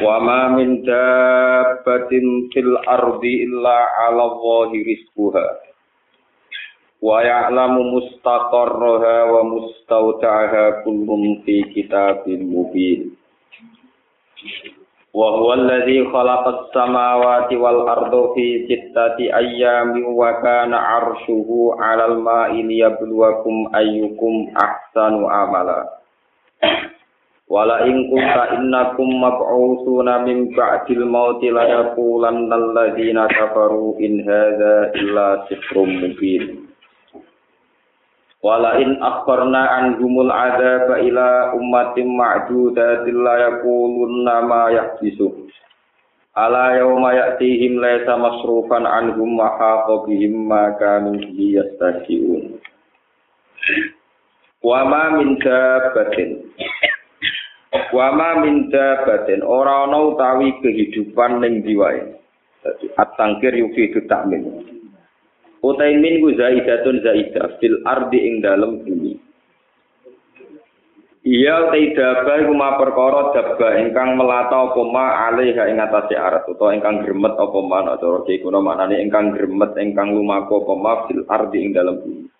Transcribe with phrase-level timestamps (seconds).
[0.00, 5.46] Wa ma min dabbatin fil ardi illa 'ala Allahi rizquha.
[7.04, 13.12] Wa ya'lamu mustaqarraha wa mustawda'aha kullun fi kitabin mubin.
[15.14, 22.66] Wa huwa alladhi khalaqa as-samawati wal arda fi sittati ayyamin wa kana 'arshuhu 'alal ma'i
[22.66, 26.02] liyabluwakum ayyukum ahsanu amala.
[27.44, 35.44] Wala in kunta innakum mab'utsuna min ba'dil mauti la yaqulanna alladziina kafaru in hadza illa
[35.52, 36.72] sihrun mubin.
[38.40, 45.28] Wala in akharna anhumul adzaba ila ummatin ma'dudatin la yaqulunna ma yahbisu.
[46.32, 52.56] Ala yawma ya'tihim laysa masrufan anhum wa haqa bihim ma kanu bihi yastahzi'un.
[54.64, 56.40] Wa ma min dabbatin
[57.74, 62.22] Wa ma min dabatin ora ana utawi kehidupan ning diwae.
[62.62, 64.42] Dadi at-tangkir yufidu ta'min.
[65.58, 69.18] Utai min ku zaidatun zaidah fil ardi ing dalem bumi.
[71.24, 76.44] Iya utai daba iku ma perkara daba ingkang melata apa ma alaiha ing atase arat
[76.46, 81.24] utawa ingkang gremet apa ma cara kuno maknane ingkang gremet ingkang lumaku apa ma fil
[81.26, 82.33] ardi ing dalem bumi.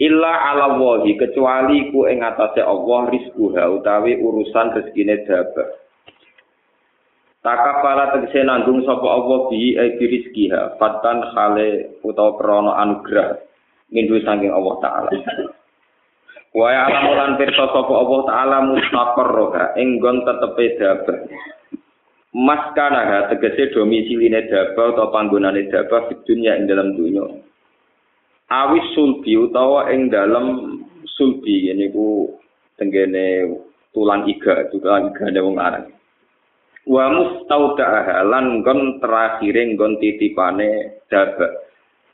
[0.00, 5.82] Illa ala wahi kecuali ku ing atase Allah rizquha utawi urusan rezekine daba
[7.42, 13.34] Takafala tegese nanggung sapa Allah bi e rizqiha fatan khale utawa krana anugrah
[13.90, 15.10] mindu saking Allah taala.
[16.54, 21.14] Wa ya alam lan pirsa sapa Allah taala mustaqarroha ing nggon tetepe daba
[22.30, 27.26] Maskana tegese domisiline daba utawa panggonane daba di dunya ing dalam dunya
[28.52, 30.76] awis sulbi utawa ing dalem
[31.16, 32.36] sulbi ini ku
[32.76, 33.48] tenggene
[33.96, 35.84] tulang iga tulang iga ada wong aran
[36.84, 41.62] wa mustaudaha lan gon terakhir gon titipane daba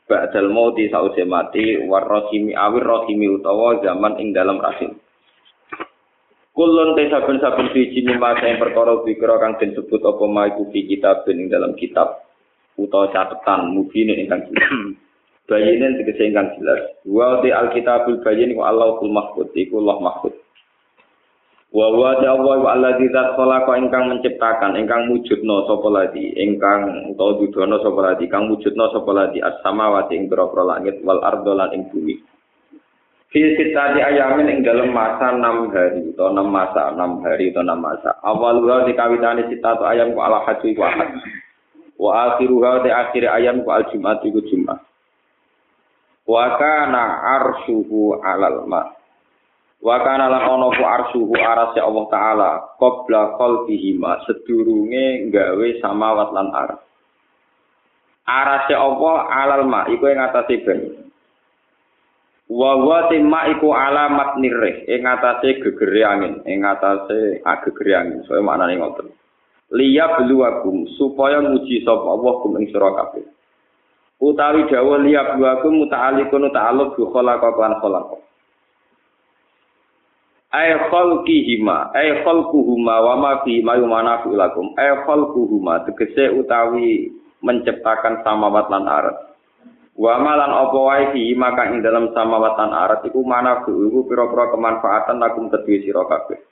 [0.09, 4.97] ba'dal mauti sause mati war rahimi awir rahimi utawa zaman ing dalam rahim.
[6.49, 10.89] Kulon te saben-saben siji mimasa yang perkara pikira kang den sebut apa ma iku fi
[10.89, 12.25] kitab ing dalam kitab
[12.75, 14.49] utawa catatan mubine ingkang
[15.49, 16.93] bayinin tegese ingkang jelas.
[17.03, 20.33] Wa di alkitabul bayin wa Allahul mahfud iku Allah mahfud.
[21.69, 27.13] Wa wa ta Allah wa alladzi zat khalaqa ingkang menciptakan ingkang wujudna sapa ladi ingkang
[27.13, 31.69] utawa dudono sapa ladi kang wujudna sapa ladi as-samawati ing pira langit wal ardo lan
[31.77, 32.17] ing bumi.
[33.29, 37.77] Fi sitati ayamin ing dalam masa 6 hari atau 6 masa 6 hari atau 6
[37.77, 38.09] masa.
[38.25, 41.13] Awalnya dikawitani sitatu ayam ku ala haji ku ahad.
[42.01, 44.88] Wa akhiruha di akhir ayam ku al jumat iku jumat.
[46.29, 47.03] Wa kana
[47.41, 48.85] arsyuhu alal ma.
[49.81, 54.21] Wa kana lan ana ku arsyuhu aras Allah taala qabla qalbihi ma.
[54.29, 56.71] Sedurunge gawe samawat lan ar
[58.29, 61.09] aras ya Allah alal ma iku ing atase banyu.
[62.49, 68.37] Wa wa timma iku alamat nirih ing atase gegere angin ing atase agegere angin soe
[68.45, 69.09] maknane ngoten.
[69.69, 73.38] Liya beluwakum supaya nguji sapa Allah kum ing sira kabeh
[74.19, 78.17] utawi dawa liya buaku muta'alikun ta'aluk bi khalaqa lan khalaqa.
[80.49, 84.75] Ay khalqihima ay khalquhuma wa ma fi ma yumana fi lakum.
[84.75, 89.17] Ay khalquhuma tegese utawi menciptakan samawat lan arat.
[89.95, 94.51] Wa malan apa wae fi maka ing dalam samawat lan arat iku mana iku pira-pira
[94.51, 96.48] kemanfaatan lakum kedue sira kabeh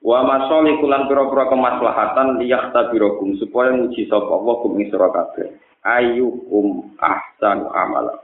[0.00, 5.48] wa masali kulan pira-pira kemaslahatan liyahtabirakum supaya nguji sapa Allah kum ing sira kabeh
[5.84, 8.16] ayyukum ahsanu amala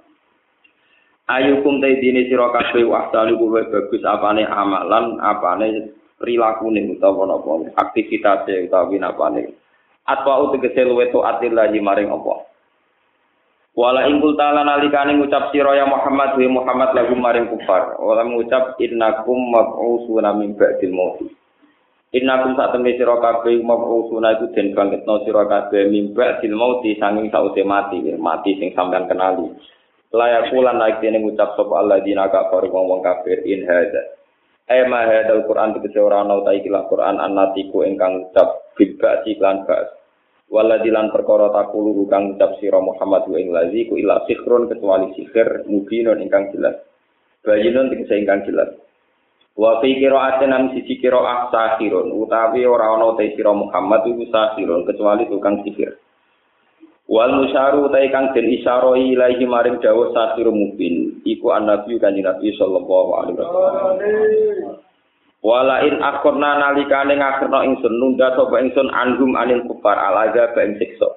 [1.29, 8.73] ayyukum ta dine sira kabeh ahsanu kuwe bagus apane amalan apane prilakune utawa napa aktivitate
[8.73, 9.53] utawa winapane
[10.09, 12.56] atwa utegese luwe to atillahi maring apa
[13.77, 18.00] Wala ingkul ta'ala nalikane ngucap sira ya Muhammad wa Muhammad lagu maring kufar.
[18.00, 21.21] Wala ngucap innakum mab'usuna min ba'dil maut.
[22.14, 27.35] Innakum sak temne sira kabeh mab'usuna iku den bangkitno sira kabeh mimba dil mauti sanging
[27.35, 29.50] sause mati, mati sing sampean kenali.
[30.14, 34.17] Layak kulan naik dene ngucap sapa Allah dina kafir wong-wong kafir in hadza.
[34.70, 39.35] Eh ma hadal Quran tegese ora ana ta ikilah Quran annatiku ingkang ucap bil ba'si
[39.43, 39.91] lan ba'as.
[40.47, 45.67] Waladilan perkara takulu kang ucap sira Muhammad wa ing lazi ku ila sihrun kecuali sihir
[45.67, 46.79] mubinun ingkang jelas.
[47.43, 48.86] Bayinun tegese ingkang jelas.
[49.56, 54.85] Wa fi qira'atin am sisi qira'ah sahirun utawi ora ana te sira Muhammad iku sahirun
[54.85, 55.97] kecuali tukang sihir.
[57.08, 62.53] Wal musyaru ta kang den isyara ilahi maring dawuh sahir mubin iku annabi kanjeng Nabi
[62.53, 64.85] sallallahu alaihi wasallam.
[65.41, 70.76] Wala in akhirna nalikane ngakhirna ingsun nunda sapa ingsun anhum anil kufar alaga ba ing
[70.76, 71.09] siksa.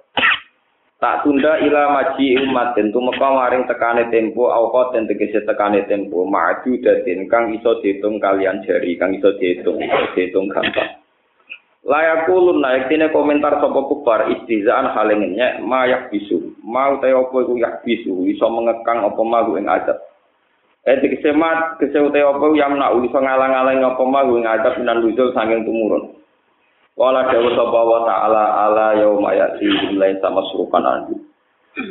[1.00, 6.28] Tak tunda ila maji umat den tumeka maring tekane tempo awqa den tegese tekane tempo
[6.28, 9.80] maju daden kang iso diitung kalian jari kang iso diitung
[10.12, 11.00] diitung gampang.
[11.88, 16.52] Layakulun naik tine komentar sapa kufar istizaan halengnya mayak bisu.
[16.68, 20.04] Mau te opo iku yak bisu iso mengekang apa malu ing adab.
[20.84, 25.32] Eh dikese mat kese opo yang nak iso ngalang-alang apa malu ing adab minan luzul
[25.32, 26.19] sanging tumurun.
[27.00, 31.16] Wala dawuh sapa wa ta'ala ala yauma yati jumlahin sama surupan andi.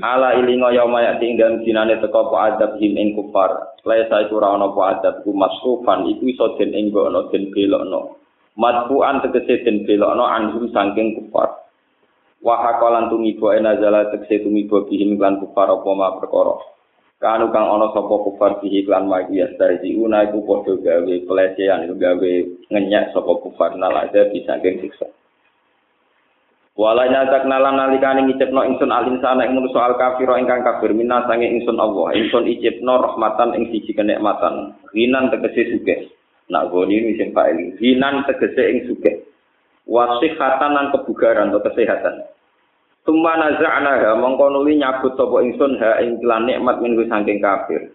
[0.04, 3.80] Ala ilinga yauma yati ing dalem dinane teka apa adab him ing kufar.
[3.88, 8.18] Laisa iku ora ana apa adab ku masrufan iku iso den enggono den belokno.
[8.58, 11.62] matbu'an tegese den belokno anhum saking kufar
[12.42, 16.58] wa hakalan tumibo enazala tegese tumibo bihim lan kufar apa ma perkara
[17.18, 21.94] kanu kang ana sapa kufar bihi lan magi astarji una iku padha gawe pelecehan iku
[21.98, 22.32] gawe
[22.70, 25.08] ngenyak sapa kufar nalaja bisa saking siksa
[26.78, 31.26] Wala nyatak nalan nalikane ngicipno ingsun alin sana ing manusa al kafir ingkang kafir minna
[31.26, 36.06] sange ingsun Allah ingsun icipno rahmatan ing siji kenikmatan rinan tegese sugih
[36.48, 37.76] Nak goni ini sing fa'il.
[37.76, 39.20] Hinan tegese ing sugih.
[39.84, 42.24] Wasihatan lan kebugaran atau kesehatan.
[43.08, 47.88] Tumma naza'na ha mongko nuli nyabut sapa ingsun ha ing lan nikmat minggu saking kafir.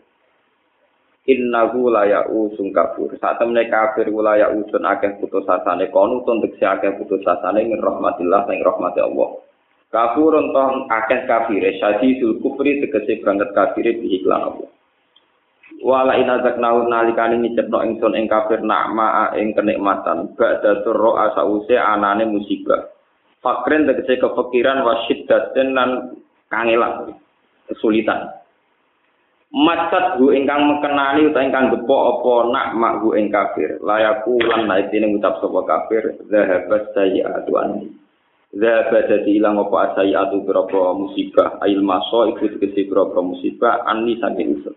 [1.30, 3.14] Innahu la ya'usung kafir.
[3.22, 7.78] Saat temne kafir la ya'usun akeh putus asane kono tun tegese akeh putus asane min
[7.78, 9.38] rahmatillah sing rahmati Allah.
[9.94, 14.70] Kafurun toh akeh kafire syadidul kufri tegese banget kafire bi iklan Allah.
[15.84, 22.24] wala inazak naun nalikane ngicepno ingsun ing kafir nakma ing kenikmatan ba'da turro asause anane
[22.24, 22.93] musibah
[23.44, 25.90] fakren tegese kepikiran wasyiddaten lan
[26.48, 27.14] kangelan
[27.68, 28.32] kesulitan.
[29.54, 33.78] Macat hu ingkang mekenani utawa ingkang gepo apa nakma hu ing kafir.
[33.86, 37.94] Layaku lan naitine ngucap sapa kafir zahabat sayyi'atu anni.
[38.58, 41.62] Zahaba dadi ilang apa asayatu berapa musibah.
[41.62, 44.74] Ail maso iku tegese berapa musibah anni saking usul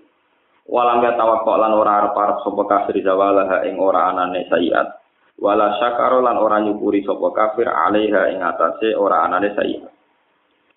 [0.67, 4.99] walam ya tawakkol lan ora arep-arep sapa kafir zawalaha ing ora anane sayiat
[5.37, 9.93] wala syakaro lan ora nyukuri sapa kafir alaiha ing atase ora anane sayiat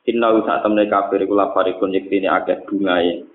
[0.09, 3.29] inna sak temne kafir iku lafarikun yektine akeh bungae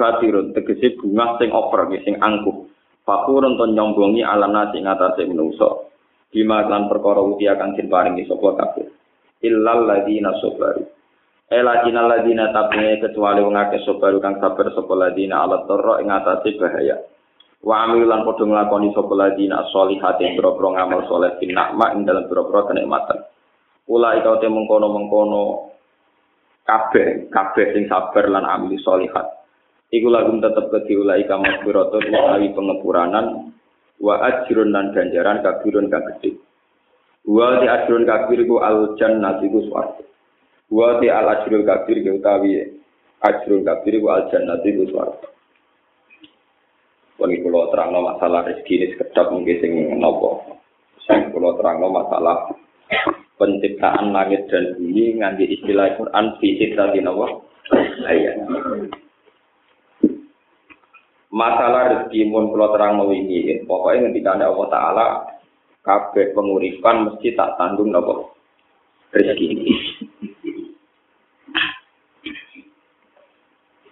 [0.00, 2.64] katirun tegese bunga sing over sing angkuh.
[3.04, 5.92] Fakurun to nyombongi alana sing atase menungso.
[6.32, 8.88] Bima lan perkara uti akan den paringi sapa kafir.
[9.44, 10.84] Illal ladina sabaru.
[11.50, 16.08] Ela jinal ladina tabne kecuali wong akeh sobaru kang sabar sapa ladina ala torro ing
[16.08, 16.96] atase bahaya.
[17.60, 22.24] Wa amil lan padha nglakoni sapa ladina sholihati boro-boro ngamal saleh bin nikmat ing dalem
[22.24, 23.20] boro-boro kenikmatan.
[23.84, 25.68] Ula ika te mengkono-mengkono
[26.64, 29.26] kabeh kabeh sing sabar lan amil sholihat.
[29.90, 33.50] Iku lagu tetep ke ulai ika masbiratu utawi pengepuranan
[33.98, 36.38] wa ajrun lan ganjaran kabirun kang gedhe.
[37.26, 40.06] Wa di ajrun kabir ku al jannati ku swarga.
[40.72, 42.56] Wa ti al ajrul kabir ke utawi
[43.20, 45.28] ajrul kabir wa al jannati ku swarga.
[47.20, 50.56] Wong kula terangno masalah rezeki ini sekedap mungkin sing napa.
[51.04, 52.48] Sing kula terangno masalah
[53.36, 57.44] penciptaan langit dan bumi nganti istilah Quran fi sittati napa
[58.08, 58.40] ayat.
[61.28, 65.06] Masalah rezeki mun kula terangno wingi, pokoke ngendikane Allah taala
[65.84, 68.32] kabeh penguripan mesti tak tanggung napa
[69.12, 69.74] rezeki ini.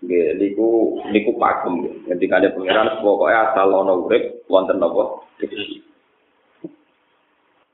[0.09, 1.85] Nggih, niku niku pakem.
[2.09, 5.21] Ada pangeran pokoknya asal ana urip wonten napa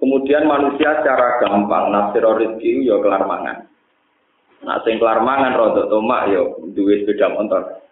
[0.03, 3.71] Kemudian manusia secara gampang nafsir rezeki ya kelar mangan.
[4.67, 6.43] Nah, sing kelar mangan rodok tomak ya
[6.75, 7.87] duwe sepeda motor.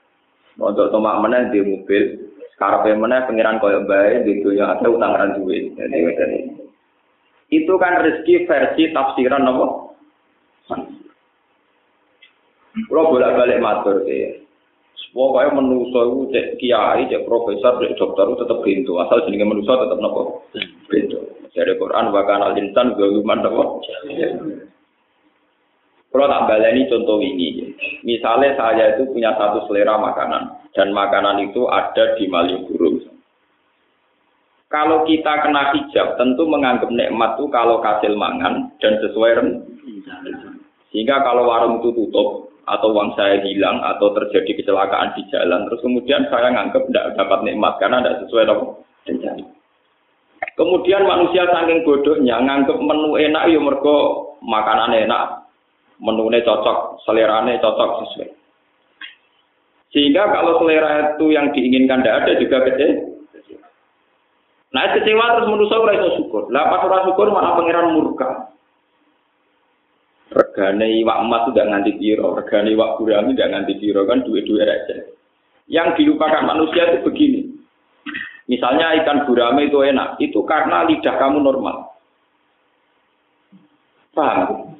[0.58, 2.02] Rodok tomak meneh di mobil,
[2.58, 5.70] karepe meneh pangeran koyo bae di dunya ada utang ran duwe.
[5.78, 6.02] Jadi
[7.54, 9.66] itu kan rezeki versi tafsiran apa?
[12.73, 14.43] Kalau bolak-balik matur ya.
[15.12, 18.97] Pokoknya manusia itu cek kiai, cek profesor, cek dokter itu tetap pintu.
[18.97, 20.49] Asal jenenge manusia tetap nopo
[20.88, 21.21] pintu.
[21.52, 23.85] Dari Quran bahkan al insan galuman nopo.
[26.12, 27.73] Kalau tak baleni contoh ini,
[28.05, 33.00] misalnya saya itu punya satu selera makanan dan makanan itu ada di Malioboro.
[34.69, 40.57] kalau kita kena hijab, tentu menganggap nikmat itu kalau kasil mangan dan sesuai rencana.
[40.93, 45.83] Sehingga kalau warung itu tutup, atau uang saya hilang, atau terjadi kecelakaan di jalan, terus
[45.83, 48.45] kemudian saya nganggap tidak dapat nikmat karena tidak sesuai
[49.09, 49.45] rencana.
[50.52, 53.99] Kemudian manusia saking bodohnya nganggap menu enak ya mergo
[54.42, 55.49] makanan enak,
[56.02, 58.31] menunya cocok, selerane cocok sesuai.
[59.92, 63.12] Sehingga kalau selera itu yang diinginkan tidak ada juga kecil,
[64.73, 66.49] Nah kecewa terus manusia ora iso syukur.
[66.49, 68.57] Lah pas syukur malah pangeran murka.
[70.33, 74.97] Regane iwak emas tidak nganti piro, regane iwak gurami tidak nganti piro kan duit-duit aja.
[75.69, 77.41] Yang dilupakan manusia itu begini.
[78.49, 81.95] Misalnya ikan gurame itu enak, itu karena lidah kamu normal.
[84.12, 84.73] Paham?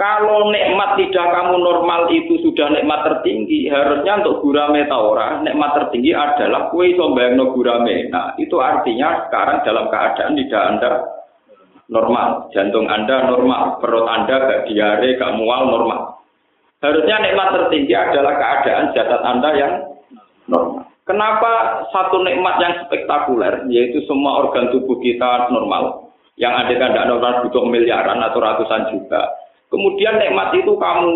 [0.00, 6.16] Kalau nikmat tidak kamu normal itu sudah nikmat tertinggi, harusnya untuk gurame taura, nikmat tertinggi
[6.16, 8.08] adalah kue no gurame.
[8.08, 11.19] Nah, itu artinya sekarang dalam keadaan tidak Anda
[11.90, 16.22] normal, jantung Anda normal, perut Anda gak diare, gak mual normal.
[16.80, 19.72] Harusnya nikmat tertinggi adalah keadaan jasad Anda yang
[20.48, 20.88] normal.
[21.04, 27.10] Kenapa satu nikmat yang spektakuler, yaitu semua organ tubuh kita normal, yang ada kan tidak
[27.10, 29.26] normal butuh miliaran atau ratusan juta,
[29.70, 31.10] Kemudian nikmat itu kamu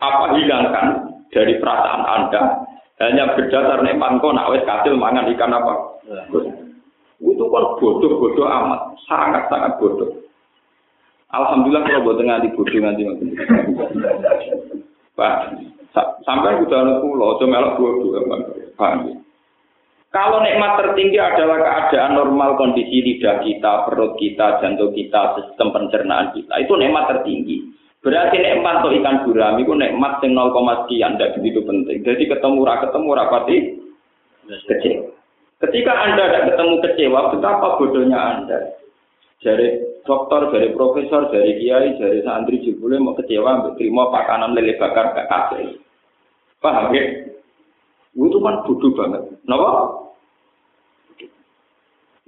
[0.00, 0.86] apa hilangkan
[1.28, 2.42] dari perasaan Anda
[3.04, 5.74] hanya berdasar nikmat kau nak wes kasil mangan ikan apa?
[7.18, 10.10] Itu kan bodoh-bodoh amat, sangat-sangat bodoh.
[11.34, 13.02] Alhamdulillah kalau buat nganti bodoh nganti
[15.18, 15.32] Pak,
[16.22, 18.22] sampai udah anak pulau, cuma melok bodoh,
[18.78, 19.18] paham
[20.08, 26.32] kalau nikmat tertinggi adalah keadaan normal kondisi lidah kita, perut kita, jantung kita, sistem pencernaan
[26.32, 27.68] kita, itu nikmat tertinggi.
[28.00, 31.98] Berarti nikmat untuk ikan gurami itu nikmat yang 0, sekian, tidak begitu penting.
[32.06, 33.56] Jadi ketemu ra ketemu rapati
[34.48, 35.17] kecewa.
[35.58, 38.58] Ketika Anda tidak ketemu kecewa, betapa bodohnya Anda.
[39.42, 45.14] Dari dokter, dari profesor, dari kiai, dari santri jebule mau kecewa, terima pakanan lele bakar
[45.14, 45.78] gak kasih.
[46.62, 47.04] Paham ya?
[48.14, 49.22] Itu kan bodoh banget.
[49.46, 49.70] Kenapa?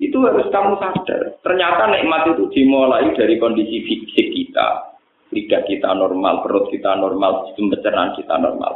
[0.01, 1.39] Itu harus kamu sadar.
[1.45, 4.97] Ternyata nikmat itu dimulai dari kondisi fisik kita.
[5.31, 8.75] Lidah kita normal, perut kita normal, sistem pencernaan kita normal.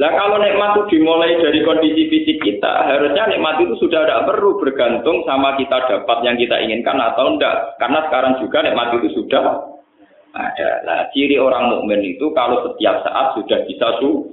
[0.00, 4.56] Lah kalau nikmat itu dimulai dari kondisi fisik kita, harusnya nikmat itu sudah tidak perlu
[4.56, 7.76] bergantung sama kita dapat yang kita inginkan atau enggak.
[7.76, 9.68] Karena sekarang juga nikmat itu sudah
[10.32, 10.70] ada.
[10.88, 14.32] Nah, ciri orang mukmin itu kalau setiap saat sudah bisa su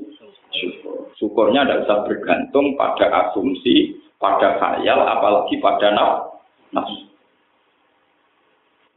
[0.56, 1.12] syukur.
[1.20, 5.92] Syukurnya tidak usah bergantung pada asumsi, pada khayal, apalagi pada
[6.72, 7.09] nafsu.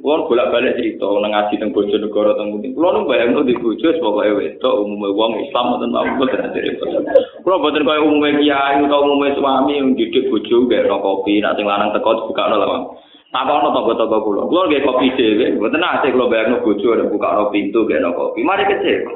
[0.03, 2.75] Kulo bolak balik cerita nang ngaji teng bojo negara teng pundi.
[2.75, 7.07] Kulo nu bayangno di bojo pokoke wedok umume wong Islam mboten mau boten repot.
[7.47, 11.71] Kulo boten kaya umume kiai utawa umume suami yang didik bojo gawe kopi, nek sing
[11.71, 12.99] lanang teko buka lawang.
[13.31, 14.41] Apa ono toko-toko kulo?
[14.51, 18.43] Kulo nggih kopi dhewe, mboten nate kulo bayangno bojo buka pintu gawe kopi.
[18.43, 19.07] Mari kecil.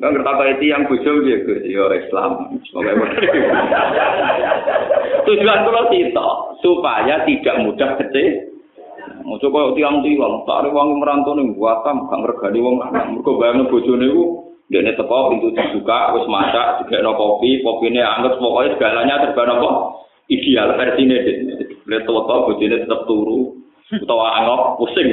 [0.00, 2.56] Nggak ngerti apa itu yang bujum dia Gus, yo Islam.
[5.28, 6.28] Tujuan kalau kita
[6.64, 8.49] supaya tidak mudah kecil.
[9.30, 13.06] Mau coba tiang tiang, tak ada uang merantau nih buatam, gak ngergani uang lanang.
[13.14, 14.10] Mereka bayangin bujum nih
[14.66, 19.22] dia nih teko pintu dibuka, terus masak, juga no kopi, kopi ini anggap pokoknya segalanya
[19.22, 19.70] terbaik apa
[20.34, 21.16] ideal versi ini.
[21.86, 23.54] Tua bujum ini tetap turu,
[23.90, 25.08] atau anggap pusing.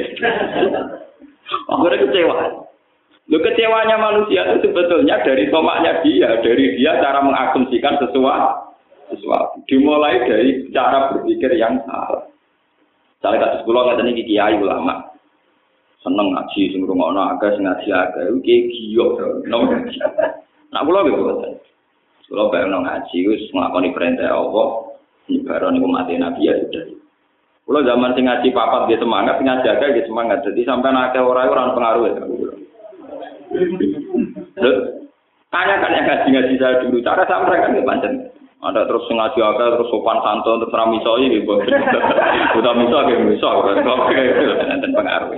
[1.70, 2.36] Akhirnya kecewa.
[3.28, 8.74] Lo kecewanya manusia itu sebetulnya dari tomaknya dia, dari dia cara mengasumsikan sesuatu.
[9.08, 9.64] sesuatu.
[9.64, 12.27] Dimulai dari cara berpikir yang salah.
[13.18, 15.02] Kata sekolah nggak tadi kiai ulama.
[15.98, 19.06] Seneng ngaji, sing rungokno agak, sing ngaji agak, itu kayak giyo.
[20.70, 21.58] Nah, pulau gitu kan.
[22.30, 24.94] Kalau bayang ngaji, wis ngelakoni perintah Allah,
[25.26, 26.84] nyebaran itu mati Nabi ya sudah.
[27.66, 30.38] Kalau zaman sing ngaji papat dia semangat, sing ngaji agak dia semangat.
[30.46, 32.12] Jadi sampai nakal orang orang pengaruh ya.
[35.48, 38.37] Tanyakan yang ngaji-ngaji saya dulu, cara saya mereka nggak.
[38.58, 41.54] Ada terus ngaji apa, terus sopan santun, terus ramisoi, gitu.
[42.58, 43.78] Udah misoi, gitu, misoi,
[44.82, 45.30] dan pengaruh.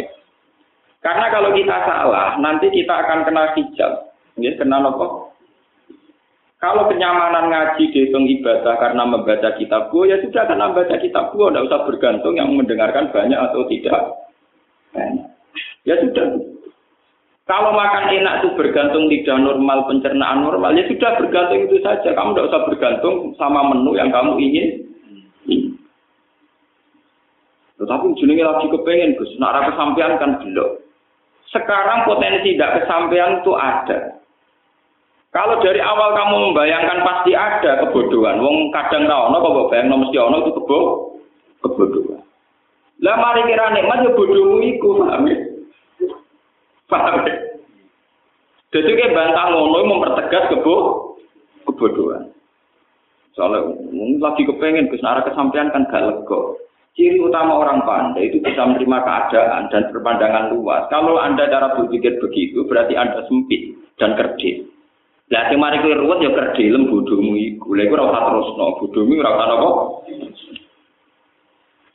[1.04, 3.92] Karena kalau kita salah, nanti kita akan kena hijab.
[4.40, 5.32] Ya, kena apa?
[6.60, 11.48] Kalau kenyamanan ngaji dihitung ibadah karena membaca kitab gua, ya sudah karena membaca kitab gua,
[11.48, 14.00] tidak usah bergantung yang mendengarkan banyak atau tidak.
[15.88, 16.36] Ya sudah,
[17.50, 22.14] kalau makan enak itu bergantung lidah normal, pencernaan normal, ya sudah bergantung itu saja.
[22.14, 24.86] Kamu tidak usah bergantung sama menu yang kamu ingin.
[27.82, 29.34] Tetapi ujungnya lagi kepengen, Gus.
[29.42, 30.78] Nak kesampean kan belum.
[31.50, 33.98] Sekarang potensi tidak kesampean itu ada.
[35.34, 40.18] Kalau dari awal kamu membayangkan pasti ada kebodohan, wong kadang tau, no kok bayang mesti
[40.22, 40.78] ono itu kebo
[41.66, 42.22] kebodohan.
[43.02, 45.49] Lah mari kira nikmat ya bodohmu iku, ya?
[46.90, 47.34] Paham ya?
[48.70, 50.74] Jadi kayak bantah ngono mempertegas kebo
[51.66, 52.30] kebodohan.
[53.34, 53.72] Soalnya
[54.18, 56.58] lagi kepengen Gus arah kesampaian kan gak lego.
[56.98, 60.90] Ciri utama orang pandai itu bisa menerima keadaan dan berpandangan luas.
[60.90, 64.66] Kalau Anda cara berpikir begitu, berarti Anda sempit dan kerdil.
[65.30, 67.78] Lah sing mari kowe ruwet ya kerdilem bodhomu iku.
[67.78, 70.69] Lha iku ora usah terusno, bodhomu ora usah.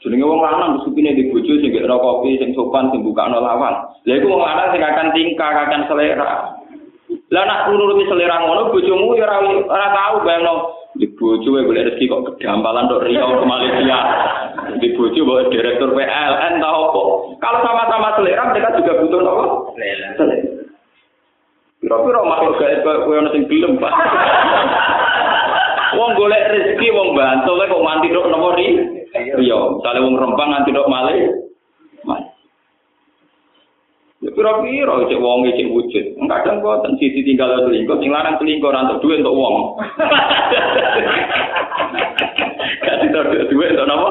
[0.06, 3.90] Jenenge wong lanang supine di bojo sing gak kopi sing sopan sing bukakno lawan.
[4.06, 6.62] Lha iku wong lanang sing akan tingkah, akan selera.
[7.34, 10.56] Lah nak nuruti selera ngono bojomu ya ora ora tau bayangno
[10.94, 14.00] di bojo wae golek rezeki kok kedampalan tok Riau ke Malaysia.
[14.78, 17.02] Di bojo bawa direktur PLN tau apa.
[17.42, 19.46] Kalau sama-sama selera mereka juga butuh apa?
[19.74, 20.10] Selera.
[21.82, 23.94] Piro-piro makhluk gaib kowe ana sing gelem, Pak.
[25.96, 28.68] Wong golek rezeki wong bantu kok mati tok nopo ri?
[29.16, 31.46] Iya, misale wong rempang nganti tok malih.
[34.26, 36.06] Ya piro-piro cek wong cek wujud.
[36.26, 39.56] Kadang boten sisi tinggal selingkuh, sing larang selingkuh ora entuk duit untuk wong.
[42.90, 44.10] Kasih tok duit untuk napa?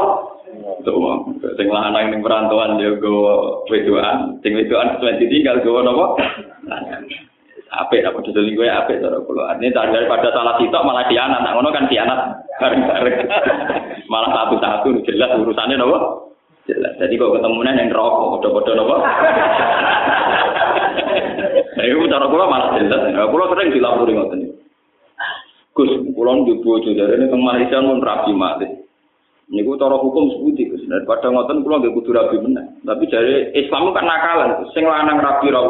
[0.54, 1.18] Untuk wong.
[1.58, 6.14] Sing lanang ning perantauan ya go wedoan, sing wedoan sesuai tinggal go napa?
[7.82, 9.58] Apik apa dodol gue apik cara kula.
[9.58, 11.40] Ini daripada salah sitok malah dianat.
[11.42, 12.20] Nah, ngono kan dianat
[12.62, 13.16] bareng-bareng.
[14.12, 16.30] malah satu-satu jelas urusannya nopo?
[16.70, 16.94] Jelas.
[17.02, 18.96] Jadi kok ketemu yang rokok padha-padha nopo?
[21.74, 23.02] Nah, itu cara kula malah jelas.
[23.10, 24.40] Nah, kula sering dilapori ngoten.
[25.74, 28.66] Gus, kula njuk bojo ini teng Malaysia mun rapi mati.
[29.50, 30.86] Niku cara hukum sebuti Gus.
[30.86, 32.78] Daripada ngoten kula nggih kudu rabi meneh.
[32.86, 34.64] Tapi dari Islam kan nakalan.
[34.70, 35.66] Sing lanang rabi ra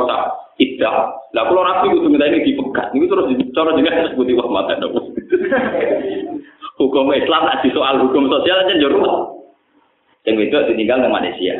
[0.54, 0.96] tidak.
[1.34, 4.94] Lah kalau rapi itu minta ini dipegat, ini terus cara jenengan sebut wah mata dong.
[6.78, 9.46] Hukum Islam nanti soal hukum sosial aja jauh.
[10.26, 11.54] Yang itu ditinggal di Malaysia.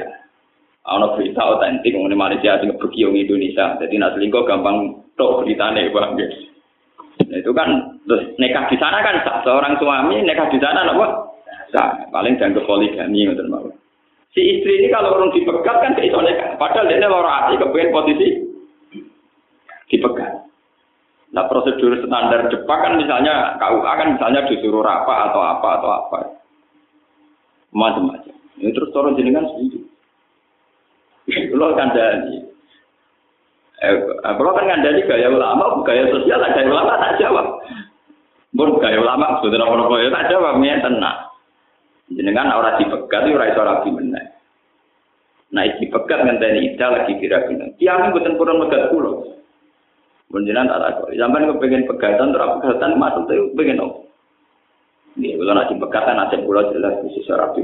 [0.84, 3.78] Ada berita otentik mengenai Malaysia sing pergi Indonesia.
[3.78, 6.18] Jadi nak selingkuh gampang tok beritane bang.
[7.24, 11.06] Nah, itu kan terus nikah di sana kan seorang suami nikah di sana apa?
[11.70, 12.10] Sah.
[12.10, 13.74] Paling jangan poligami ngoten mawon.
[14.34, 16.58] Si istri ini kalau orang dipegat kan iso nikah.
[16.58, 18.28] Padahal dia lara hati kepengen posisi
[19.88, 20.44] dipegang.
[21.34, 26.18] Nah prosedur standar Jepang kan misalnya KUA kan misalnya disuruh apa atau apa atau apa.
[27.74, 28.34] Macam-macam.
[28.62, 29.82] Ini terus turun jenengan setuju.
[31.26, 32.38] Kalau kan dari
[33.82, 37.46] eh, kalau kan ngandani gaya ulama, gaya sosial, gaya ulama tak jawab.
[38.54, 41.18] Bur gaya ulama sudah apa ya tak jawab, ya tenang.
[42.14, 44.28] Jenengan orang dipegat, orang itu orang menang.
[45.54, 47.70] Nah, dipegat ngenteni ida lagi kira-kira.
[47.78, 49.22] Tiang buatan kurang megat pulau.
[50.34, 51.14] Menjelang tak takut.
[51.14, 54.02] Sampai kepengen pegatan, terus pegatan masuk tuh pengen apa?
[55.14, 57.62] Ini kalau nasi pegatan nasi pulau jelas khusus rapi.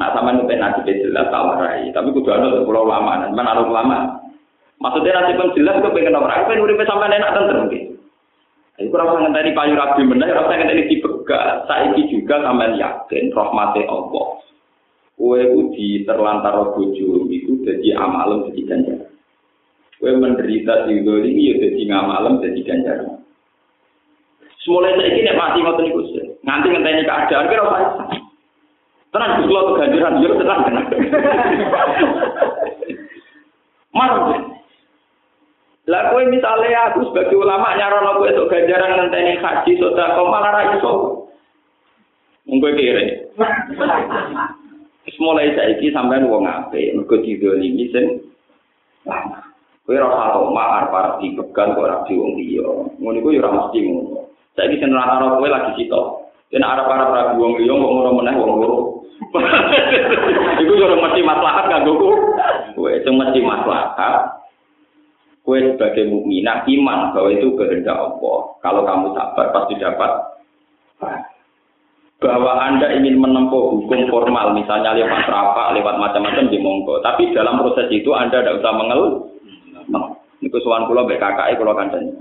[0.00, 1.92] Nah sama nih pengen nasi jelas tawarai.
[1.92, 4.24] Tapi kudu ada pulau lama, mana ada lama.
[4.80, 6.16] Maksudnya nasi pun jelas kepengen?
[6.16, 7.84] Aku pengen udah sampai enak tentu mungkin.
[8.74, 9.78] Ini kurang sangat tadi payu
[10.10, 11.62] benar, kurang sangat tadi dipegat.
[11.70, 14.26] Saiki juga sampai yakin rahmati Allah.
[15.14, 15.46] Kue
[15.78, 19.13] di terlantar bojo itu jadi amalem jadi ganjaran.
[20.04, 23.24] Kue menderita di ini ya jadi ngamalem jadi ganjaran.
[24.60, 26.04] Semula saya ini mati ngotot niku
[26.44, 28.04] Nanti ngenteni keadaan kira apa?
[29.16, 30.86] Tenang Gus kula keganjaran yo tenang tenang.
[33.96, 34.12] Mar.
[35.88, 40.62] Lah kowe misalnya aku sebagai ulama nyarono kowe untuk ganjaran ngenteni haji sedekah malah ra
[40.76, 40.92] iso.
[42.44, 43.04] Mungkin kere.
[45.16, 48.20] Semula saya ini sampai wong apik, mergo didolimi sing
[49.08, 49.43] lama.
[49.84, 52.64] Kowe ora tok mahar para dipegang kok ora wong liya.
[52.96, 54.32] Ngono iku ya ora mesti ngono.
[54.56, 56.06] Saiki sing ora kowe lagi sitok.
[56.48, 58.78] Yen arep para prabu wong liya kok ngono meneh wong loro.
[60.64, 62.90] Iku yo mesti maslahat kanggo kowe.
[62.96, 64.40] Itu mesti maslahat.
[65.44, 68.38] Kowe sebagai mukminah iman bahwa itu kehendak Allah.
[68.64, 70.10] Kalau kamu sabar pasti dapat
[72.24, 77.04] bahwa Anda ingin menempuh hukum formal, misalnya lewat rapat, lewat macam-macam di monggo.
[77.04, 79.33] Tapi dalam proses itu Anda tidak usah mengeluh,
[79.88, 82.12] Nah, niku sowan kula mbek kakake kula kancani.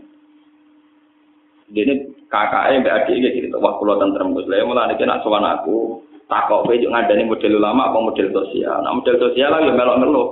[1.72, 1.94] Dene
[2.28, 4.48] kakake mbek adik iki gitu, wah kula tentrem Gus.
[4.48, 8.80] Lah mulane iki nak sowan aku, takok kowe yo ngandani model ulama apa model sosial.
[8.84, 10.30] Nah model sosial lah yo melok ngeluh.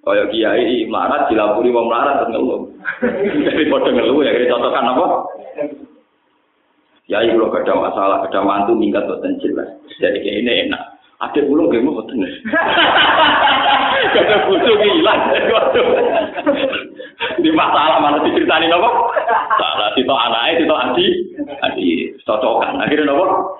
[0.00, 2.60] Kaya kiai melarat dilapuri wong melarat terus ngeluh.
[3.46, 5.06] Jadi padha ngeluh ya cocokan apa?
[7.10, 9.66] Ya ibu gak ada masalah, ada mantu minggat buat jelas.
[9.98, 10.82] Jadi kayak ini enak.
[11.18, 12.06] Ada pulau mau
[14.10, 15.20] Kata butuh hilang.
[17.40, 19.12] Di masalah mana diceritani nopo?
[19.60, 21.06] Salah itu anaknya, itu adi,
[21.62, 21.86] adi
[22.24, 22.80] cocokan.
[22.80, 23.56] Akhirnya nopo?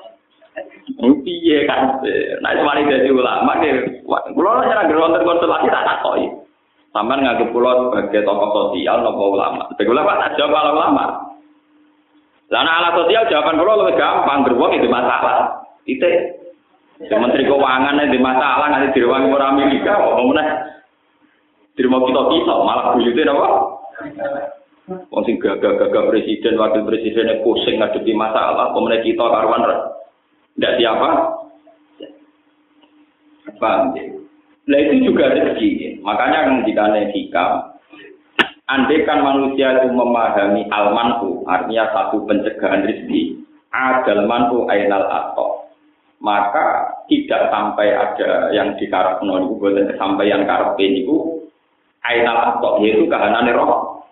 [1.22, 2.02] Piye kan?
[2.42, 4.04] Nah, mari jadi ulama nih.
[4.06, 6.26] Kulo ora wonten konstelasi tak takoki.
[6.90, 9.70] Sampeyan nganggep kulo sebagai tokoh sosial nopo ulama.
[9.72, 11.04] Sebagai ulama tak jawab kalau ulama.
[12.50, 15.62] Lah ala sosial jawaban kulo lebih gampang, beruang itu masalah.
[15.86, 16.39] Titik.
[17.00, 20.36] Menteri Keuangan di masalah nanti direwangi orang Amerika, kok mau
[21.72, 23.48] Terima kita kita malah buyutnya apa?
[25.08, 29.64] Wong sing gagah-gagah presiden, wakil presidennya pusing ngadepi masalah, pemenang kita karuan
[30.58, 31.08] tidak siapa?
[33.56, 34.04] Paham ya?
[34.68, 36.04] Nah itu juga rezeki.
[36.04, 36.84] Makanya ketika
[37.16, 37.50] hikam,
[38.68, 43.40] andekan manusia itu memahami almanku, artinya satu pencegahan rezeki,
[43.72, 45.69] adal manku ainal atau
[46.20, 51.48] maka tidak sampai ada yang dikarep itu buatan sampai yang karep itu
[52.04, 54.04] ainal atau yaitu kahanan roh.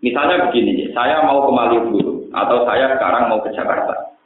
[0.00, 4.16] Misalnya begini, saya mau ke Malioboro atau saya sekarang mau ke Jakarta.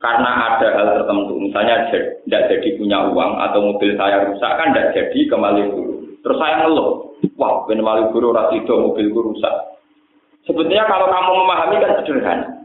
[0.00, 4.96] Karena ada hal tertentu, misalnya tidak jadi punya uang atau mobil saya rusak kan tidak
[4.96, 5.92] jadi ke Malioboro.
[6.24, 9.80] Terus saya ngeluh, wah ben Malioboro rasido mobilku rusak.
[10.48, 12.59] Sebetulnya kalau kamu memahami kan sederhana.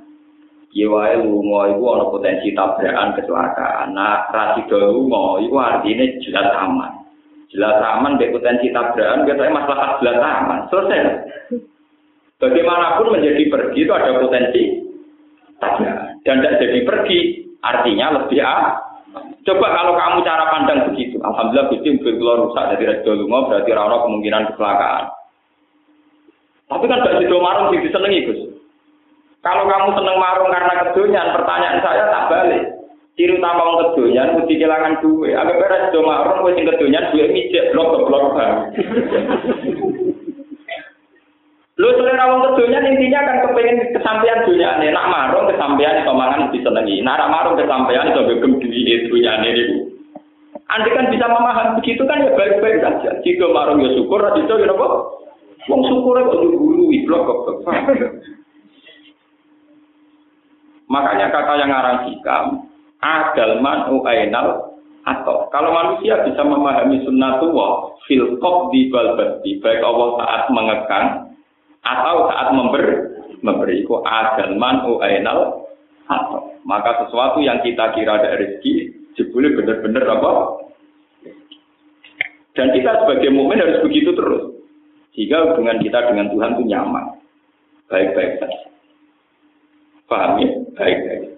[0.75, 3.95] Ya wae lunga iku ana potensi tabrakan kecelakaan.
[3.95, 6.91] Nah, rasido lunga iku artinya jelas aman.
[7.47, 10.59] Jelas aman dek potensi tabrakan biasanya masalah jelas aman.
[10.67, 10.99] Selesai.
[12.43, 14.61] Bagaimanapun menjadi pergi itu ada potensi
[15.63, 16.19] tabrakan.
[16.27, 17.19] Dan tidak jadi pergi
[17.63, 18.75] artinya lebih ah.
[19.47, 23.71] Coba kalau kamu cara pandang begitu, alhamdulillah Gusti mobil keluar rusak dari rasido lunga berarti
[23.71, 25.05] rano kemungkinan kecelakaan.
[26.67, 28.41] Tapi kan gak sido marung sing disenengi Gus.
[29.45, 32.65] Kalau kamu seneng marung karena kedonyan, pertanyaan saya tak balik.
[33.13, 35.38] Ciri utama wong kedonyan mesti kehilangan duit.
[35.38, 38.73] Agak beres do marung kowe sing kedonyan duit mijek blok blok bang.
[41.79, 44.89] Lu selera wong kedonyan intinya kan kepengen kesampaian nih.
[44.89, 47.05] Nak marung kesampaian itu mangan disenengi.
[47.05, 49.93] Nak marung kesampaian itu begem duit dunia nih.
[50.73, 53.21] Anda kan bisa memahami begitu kan ya baik-baik saja.
[53.21, 54.88] Jika marung ya syukur, jika ya apa?
[55.69, 57.62] Wong syukur kok dulu blok blok.
[60.95, 62.71] Makanya kata yang ngarang hikam,
[63.03, 68.39] adal man uainal atau kalau manusia bisa memahami sunnatullah fil
[68.71, 71.08] di balbati baik Allah saat mengekang
[71.86, 72.95] atau saat memberi
[73.43, 75.67] memberi ku adal man uainal
[76.08, 80.31] atau maka sesuatu yang kita kira ada rezeki jebule benar-benar apa?
[82.55, 84.63] Dan kita sebagai mukmin harus begitu terus.
[85.12, 87.19] Sehingga hubungan kita dengan Tuhan itu nyaman.
[87.91, 88.74] Baik-baik saja
[90.06, 90.50] Paham ya?
[90.78, 91.36] Baik-baik.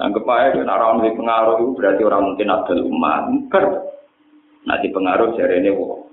[0.00, 3.20] Sanggup aja, nah orang di pengaruh itu berarti orang mungkin ada umat.
[3.28, 3.68] Enggak.
[4.64, 6.04] Nanti pengaruh jari ini, wow.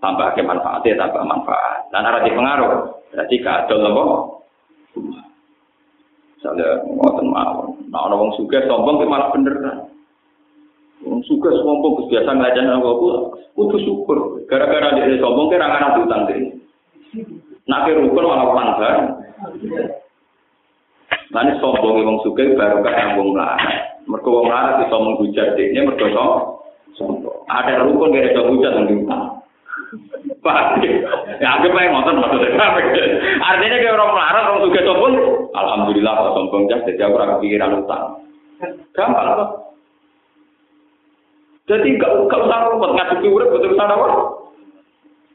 [0.00, 1.88] tambah ke manfaatnya, tambah manfaat.
[1.92, 2.72] Dan arah di pengaruh,
[3.12, 4.44] berarti gak ada loh.
[6.38, 7.68] Misalnya, ngoten mawon.
[7.92, 9.76] Nah, orang suka sombong, itu malah bener kan.
[11.04, 13.06] Wong suka sombong, biasa ngelajan orang aku,
[13.56, 14.18] kudu syukur.
[14.48, 16.48] Gara-gara dia sombong, kira anak diutang diri.
[17.68, 18.96] Nak rukun malah pelanggar.
[21.28, 24.00] Nanti sombong wong suka baru kan wong melarat.
[24.08, 26.08] Mereka wong melarat bisa menghujat ini mereka
[26.96, 27.36] sombong.
[27.52, 29.24] Ada rukun gak ada hujat diutang.
[30.44, 30.84] Pak,
[31.40, 32.60] ya aku pengen nonton maksudnya.
[33.40, 35.14] Artinya kayak orang melarat, orang suka sombong.
[35.52, 38.04] Alhamdulillah kalau sombong jas, jadi aku ragu pikiran utang.
[38.96, 39.50] Gampang kok.
[41.68, 44.08] Jadi gak, gak usah rumput, ngadepi urip betul sana apa?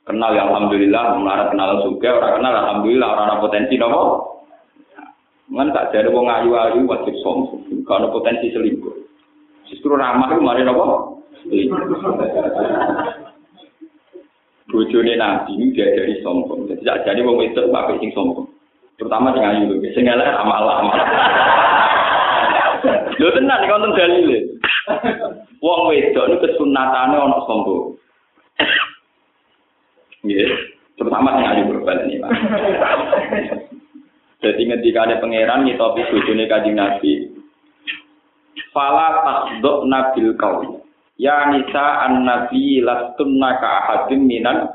[0.09, 4.01] Kenal ya Alhamdulillah, melarat kenal suka, orang kenal Alhamdulillah, orang ada potensi nopo.
[5.51, 7.67] Kan tak jadi wong ayu-ayu wajib sombong.
[7.83, 8.95] Kalau potensi selingkuh.
[9.67, 11.19] Justru ramah itu mari nopo?
[14.71, 16.71] Bojone nabi ini dia dari sombong.
[16.71, 18.47] Jadi tak jadi wong itu pakai sing sombong.
[18.95, 19.83] Terutama sing ayu lho.
[19.91, 20.97] Sing elek amal-amal.
[23.19, 24.39] Lho tenan iki konten dalile.
[25.59, 27.99] Wong wedok niku kesunatane ana sombong.
[30.23, 30.49] Nggih,
[30.95, 32.31] terutama sing ayu berbalik ini, Pak.
[34.43, 37.31] Jadi ketika ada pangeran nyitopi bojone kanjeng Nabi.
[38.75, 40.83] Fala tasdok nabil kau.
[41.15, 44.67] Ya nisa an nabi lastunna ka ahadim minan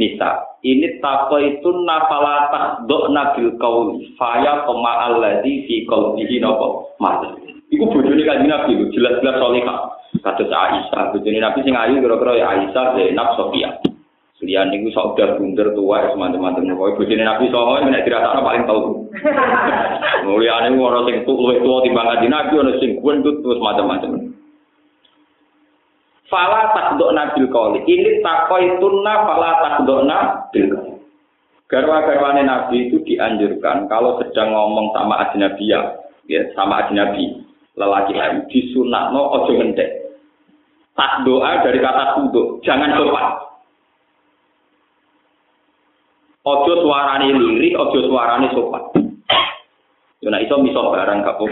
[0.00, 0.56] nisa.
[0.64, 4.00] Ini tapo itu nafala tasdok nabil kau.
[4.16, 7.20] Faya koma alladhi fi qalbihi nopo mas.
[7.68, 9.78] Iku bojone kanjeng Nabi jelas-jelas solihah.
[10.24, 13.70] Kados Aisyah, bojone Nabi sing ayu kira-kira ya Aisyah, Zainab, Sofia.
[14.40, 16.64] Lian niku sok udah bunder tua semacam-macam.
[16.72, 18.80] Pokoknya bojone Nabi Soho nek dirasakno paling tau.
[20.26, 24.32] Mulyane ora sing luwih tuwa timbang kanjeng Nabi ana sing gendut terus macam-macam.
[26.32, 27.84] Fala takdok nabil koli.
[27.84, 30.92] Ini takoi tunna fala takdok nabil koli.
[31.68, 37.46] Garwa-garwane Nabi itu dianjurkan kalau sedang ngomong sama ajnabiyah, ya, sama ajnabi,
[37.78, 39.86] lelaki lain, disunatno ojo ngendek.
[40.98, 43.49] Tak doa dari kata kuduk, jangan sopan.
[46.50, 48.82] Ojo suarane lirik, ojo suarane sopan.
[50.20, 51.44] Yo nek iso miso barang apa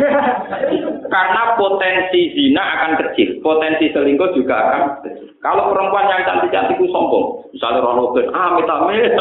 [1.15, 5.33] Karena potensi zina akan kecil, potensi selingkuh juga akan kecil.
[5.41, 9.17] Kalau perempuan yang cantik-cantik sombong, misalnya rono ben ah amit amit.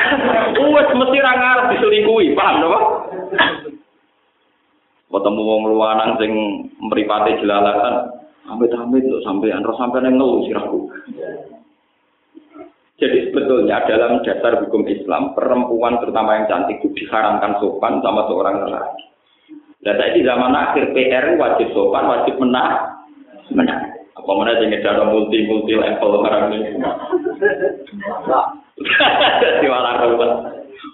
[0.72, 2.78] Wes mesti ra ngarep diselingkuhi, paham napa?
[5.10, 6.32] Ketemu wong luwanang sing
[6.80, 8.16] mripate jelalatan,
[8.48, 10.88] amit amit lho sampean ro sampean ngeluh sirahku.
[13.00, 18.60] Jadi sebetulnya dalam dasar hukum Islam, perempuan terutama yang cantik itu diharamkan sopan sama seorang
[18.60, 19.08] lelaki.
[19.80, 23.00] Dan saya di zaman akhir PR wajib sopan, wajib menang,
[23.56, 23.96] menang.
[24.20, 26.76] Apa mana jadi ada multi multi level orang ini?
[29.64, 30.32] Di mana kawan?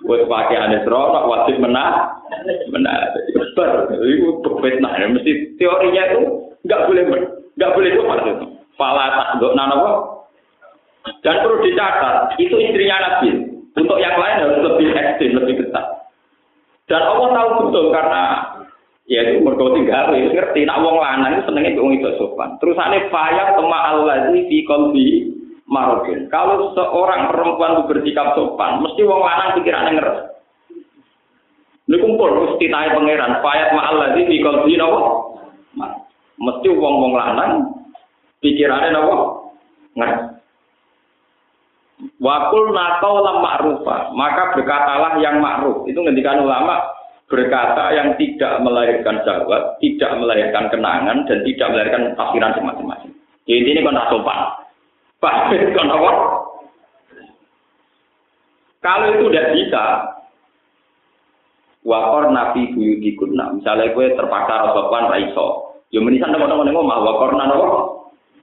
[0.06, 2.22] Buat pakai aneh serok, wajib menang,
[2.70, 3.10] menang.
[3.58, 4.94] Ber, itu berbeda.
[5.10, 6.22] Mesti teorinya itu
[6.62, 7.02] nggak boleh
[7.58, 8.46] nggak boleh sopan itu.
[8.78, 9.74] Fala tak dok nana
[11.22, 13.30] dan perlu dicatat, itu istrinya Nabi.
[13.76, 16.08] Untuk yang lain harus lebih ekstrim, lebih ketat.
[16.88, 18.22] Dan Allah tahu betul karena
[19.04, 22.56] ya itu mergo tinggal ngerti nak wong lanang itu senenge wong itu sopan.
[22.62, 25.34] Terus ane faya tema allazi fi qalbi
[25.66, 26.30] marokin.
[26.30, 30.20] Kalau seorang perempuan itu bersikap sopan, mesti wong lanang pikirannya ngeres.
[31.86, 35.00] Ini kumpul mesti tahu pangeran fayat ma'al ladzi fi qalbi napa?
[36.36, 37.52] Mesti wong-wong lanang
[38.42, 39.16] pikirannya napa?
[39.94, 40.35] Ngeres.
[42.16, 45.84] Wakul nakau lam ma'rufa, maka berkatalah yang ma'ruf.
[45.84, 46.80] Itu ngendikan ulama
[47.28, 53.12] berkata yang tidak melahirkan jawab, tidak melahirkan kenangan, dan tidak melahirkan tafsiran masing-masing.
[53.44, 54.40] Jadi ini kan sopan.
[55.20, 55.34] Pak,
[55.76, 56.12] apa?
[58.80, 59.84] Kalau itu tidak bisa,
[61.84, 63.52] wakor nabi buyuti kunna.
[63.52, 65.78] Misalnya gue terpaksa sopan raiso.
[65.92, 67.60] Ya menisan teman-teman ngomong, wakor nana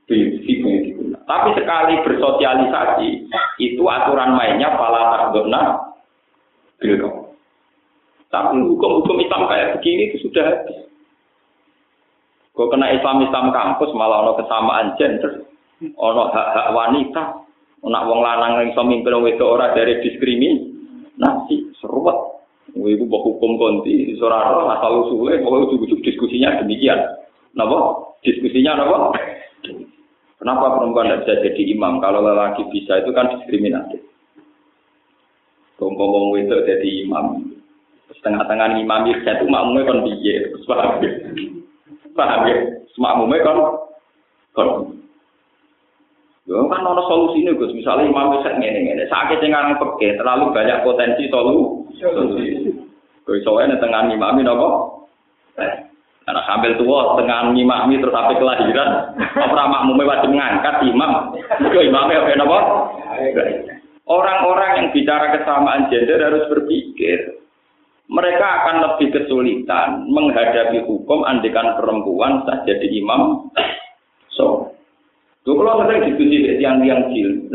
[0.05, 0.92] buyuti buyuti
[1.23, 3.09] tapi sekali bersosialisasi,
[3.63, 5.61] itu aturan mainnya pala takdona
[6.83, 7.31] bildo.
[8.27, 10.89] Tapi hukum-hukum Islam kayak begini itu sudah habis.
[12.53, 15.47] Kok kena Islam Islam kampus malah ono kesamaan gender,
[15.95, 17.23] ono hak-hak wanita,
[17.87, 22.33] nak wong lanang yang iso mimpin wedok ora dari diskriminasi, seruat.
[22.73, 26.97] Ibu bawa hukum konti, seorang asal usulnya, pokoknya ujuk-ujuk diskusinya demikian.
[27.53, 28.01] Napa?
[28.25, 29.13] Diskusinya napa?
[30.43, 32.03] Kenapa perempuan tidak bisa jadi imam?
[32.03, 34.03] Kalau lelaki bisa itu kan diskriminatif.
[35.79, 37.55] Ngomong itu jadi imam.
[38.11, 40.51] Setengah-tengah imam itu satu makmumnya kan biye.
[40.67, 41.11] Paham ya?
[42.11, 42.55] Paham ya?
[42.99, 43.57] Makmumnya kan
[44.51, 44.67] kan
[46.43, 47.71] Ya kan ada solusi ini Gus.
[47.71, 49.03] Misalnya imam itu ngene ngene.
[49.07, 52.67] Sakit yang peke terlalu banyak potensi solusi.
[53.23, 54.67] Gue soalnya tengah imam ini apa?
[56.23, 58.89] Karena sambil tua tengah mami terus sampai kelahiran,
[59.43, 61.11] orang makmum wajib mengangkat imam.
[61.59, 62.59] Itu imamnya apa apa?
[64.03, 67.43] Orang-orang yang bicara kesamaan gender harus berpikir
[68.11, 73.47] mereka akan lebih kesulitan menghadapi hukum andikan perempuan saja jadi imam.
[74.35, 74.75] So,
[75.47, 77.47] tuh kalau sering diskusi yang yang jil,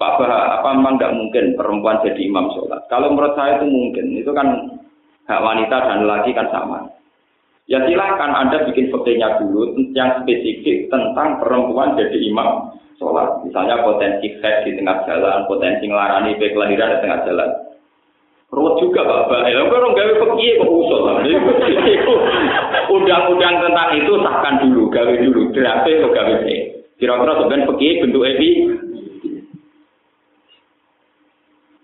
[0.00, 2.88] Pak Bah, apa memang tidak mungkin perempuan jadi imam sholat?
[2.88, 4.48] Kalau menurut saya itu mungkin, itu kan
[5.28, 6.88] hak wanita dan laki kan sama.
[7.70, 13.46] Ya silahkan Anda bikin fotonya dulu yang spesifik tentang perempuan jadi imam sholat.
[13.46, 17.50] Misalnya potensi head di tengah jalan, potensi ngelarani baik kelahiran di tengah jalan.
[18.50, 19.46] Ruwet juga Bapak.
[19.46, 21.00] Ya, orang gawe pergi kok usul.
[22.90, 25.54] Undang-undang tentang itu sahkan dulu, gawe dulu.
[25.54, 26.34] Draft kok gawe
[26.98, 28.48] Kira-kira sebenarnya pergi bentuk epi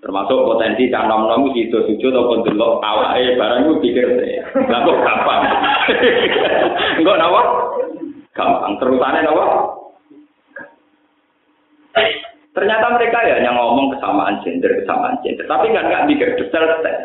[0.06, 4.06] termasuk potensi cak nom nom itu sujud ataupun delok awake barang itu pikir
[4.54, 5.42] nggak kok gampang?
[7.02, 7.42] Enggak nawa
[8.30, 8.72] gampang.
[8.78, 9.44] Terusannya nawa
[12.54, 15.42] ternyata mereka ya yang ngomong kesamaan gender kesamaan gender.
[15.50, 16.98] Tapi nggak nggak pikir detail detail.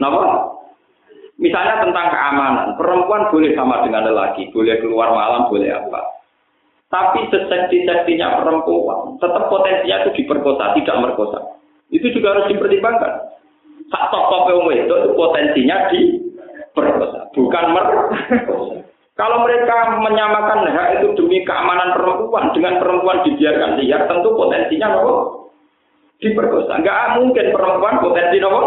[0.00, 0.56] Nawa
[1.36, 2.80] misalnya tentang keamanan.
[2.80, 6.00] Perempuan boleh sama dengan lelaki boleh keluar malam boleh apa.
[6.88, 11.59] Tapi sesekti-sektinya perempuan tetap potensinya itu diperkosa tidak merkosa
[11.90, 13.12] itu juga harus dipertimbangkan.
[13.90, 16.22] Tokoh wong itu potensinya di
[16.70, 18.86] perkosa, bukan merkosa.
[19.18, 25.12] Kalau mereka menyamakan hak itu demi keamanan perempuan dengan perempuan dibiarkan liar, tentu potensinya nopo
[26.22, 26.80] diperkosa.
[26.80, 28.60] Enggak mungkin perempuan potensi nopo.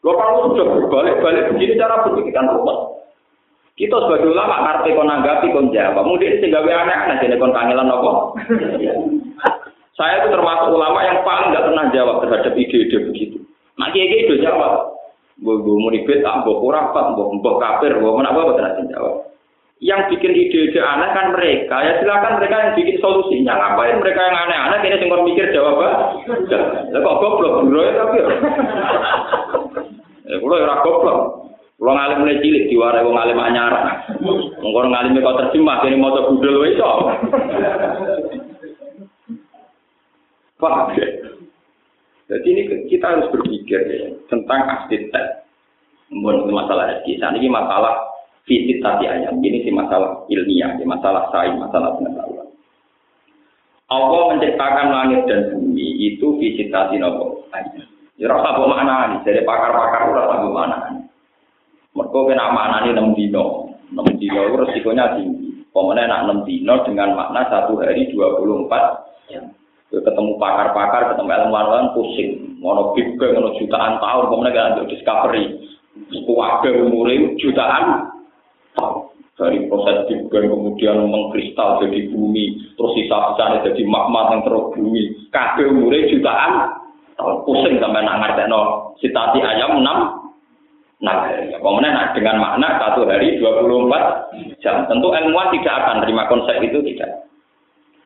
[0.00, 2.98] Lo kalau sudah berbalik-balik begini cara berpikir kan rumah.
[3.76, 6.04] Kita sebagai ulama ngerti kon nanggapi kon jawab.
[6.04, 8.32] Mungkin sehingga aneh-aneh jadi kon kangelan nopo.
[10.00, 13.36] Saya itu termasuk ulama yang paling nggak pernah jawab terhadap ide-ide begitu.
[13.76, 14.96] Nah, kiai itu jawab.
[15.44, 19.28] Gue gue mau ribet, ah, gue kurafat, gue kafir, gue mana apa berarti jawab.
[19.84, 21.84] Yang bikin ide-ide aneh kan mereka.
[21.84, 23.52] Ya silakan mereka yang bikin solusinya.
[23.60, 24.78] Ngapain mereka yang aneh-aneh?
[24.84, 25.92] Kini singkong mikir jawaban.
[26.96, 28.18] Lah kok goblok bro ya tapi.
[30.28, 31.18] Ya kulo ya goblok.
[31.80, 33.72] Kulo ngalim mulai cilik diwarai wong ngalim anyar.
[34.64, 36.76] Mengko ngalim kok terjemah kene maca budal wae.
[40.60, 41.08] Paham ya?
[42.30, 45.48] Jadi ini kita harus berpikir ya, tentang arsitek.
[46.14, 48.06] Bukan masalah kisah, ini masalah
[48.46, 49.40] fisik tadi ayam.
[49.42, 52.46] Ini sih masalah ilmiah, ini masalah sains, masalah pengetahuan.
[53.90, 57.46] Allah menciptakan langit dan bumi itu fisik tadi nopo.
[58.20, 59.18] Ya rasa apa mana nih?
[59.26, 61.04] Jadi pakar-pakar rasa apa mana nih?
[61.98, 65.66] Mereka kena mana nih enam dino, enam dino itu resikonya tinggi.
[65.74, 69.10] Pemenang nak enam dino dengan makna satu hari dua puluh empat
[69.90, 72.30] ketemu pakar-pakar, ketemu ilmuwan pusing.
[72.62, 75.44] Mono Big Bang, jutaan tahun, kemudian gak ada discovery.
[76.22, 78.06] Kuwabe umurnya jutaan
[78.78, 79.10] tahun.
[79.34, 85.02] Dari proses Big Bang kemudian mengkristal jadi bumi, terus sisa-sisanya jadi magma yang terus bumi.
[85.34, 86.52] Kabeh umurnya jutaan
[87.18, 87.36] tahun.
[87.48, 88.94] Pusing sampai nak ngerti no.
[89.00, 90.20] Sitati ayam enam
[91.00, 94.84] Nah, kemudian nah, dengan makna satu hari 24 jam.
[94.84, 97.24] Tentu ilmuwan tidak akan terima konsep itu tidak.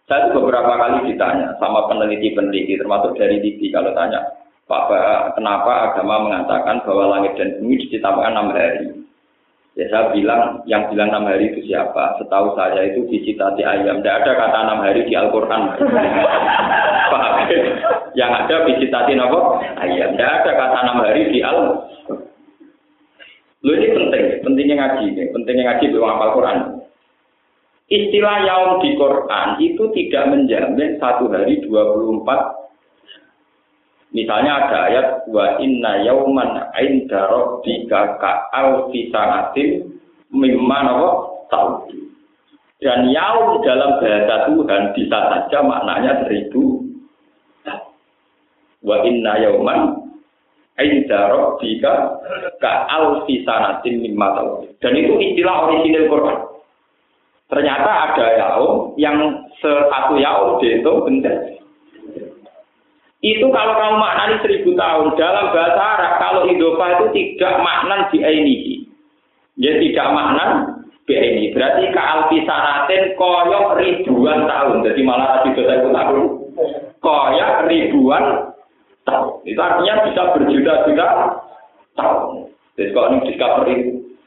[0.05, 4.21] Saya itu beberapa kali ditanya sama peneliti-peneliti, termasuk dari TV kalau tanya,
[4.69, 4.93] Pak,
[5.37, 9.05] kenapa agama mengatakan bahwa langit dan bumi diciptakan enam hari?
[9.75, 12.21] Ya saya bilang, yang bilang enam hari itu siapa?
[12.21, 14.01] Setahu saya itu visitasi ayam.
[14.01, 15.63] Tidak ada kata enam hari di Al-Quran.
[17.11, 17.25] Pak,
[18.15, 19.41] yang ada visitasi apa?
[19.83, 20.15] Ayam.
[20.15, 21.91] Tidak ada kata enam hari di Al.
[23.65, 26.84] Lu ini penting, pentingnya ngaji, pentingnya ngaji di Al-Quran.
[27.85, 32.65] Istilah yaum di Quran itu tidak menjamin satu hari 24
[34.15, 39.91] Misalnya ada ayat wa inna yauman inda rabbika ka alfi sanatin
[40.31, 41.09] mimma apa
[41.51, 41.91] tahu.
[42.79, 46.87] Dan yaum dalam bahasa Tuhan bisa saja maknanya seribu
[48.87, 49.99] Wa inna yauman
[50.79, 52.23] inda rabbika
[52.63, 54.63] ka alfi sanatin mimma tahu.
[54.79, 56.54] Dan itu istilah orisinil Quran.
[57.55, 61.55] Ternyata ada yaum yang satu yaum dihitung benda.
[63.23, 68.85] Itu kalau kamu maknani seribu tahun dalam bahasa Arab, kalau idofa itu tidak maknan ini.
[69.55, 70.51] Ya tidak maknan
[71.07, 71.55] ini.
[71.55, 74.83] Berarti ke alfisanatin koyok ribuan tahun.
[74.83, 76.21] Jadi malah tadi dosa tahun.
[76.99, 78.25] Koyok ribuan
[79.07, 79.31] tahun.
[79.47, 81.09] Itu artinya bisa berjuta-juta
[81.95, 82.51] tahun.
[82.75, 83.77] Jadi kalau ini discovery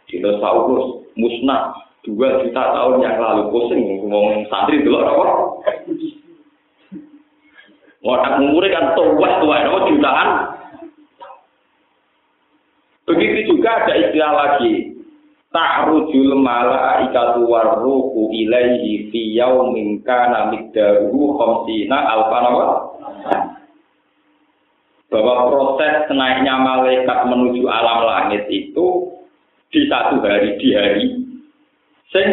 [0.08, 1.76] dinosaurus musnah
[2.08, 5.26] dua juta tahun yang lalu pusing ngomong santri dulu apa?
[8.08, 10.30] Wadah umurnya kan tua tua itu jutaan.
[13.08, 14.96] Begitu juga ada istilah lagi.
[15.48, 22.46] Ta'rujul malaikatu warruhu ilaihi fi yaumin kana miqdaruhu khamsina alfan
[25.08, 29.08] bahwa proses naiknya malaikat menuju alam langit itu
[29.72, 31.06] di satu hari di hari
[32.12, 32.28] Sing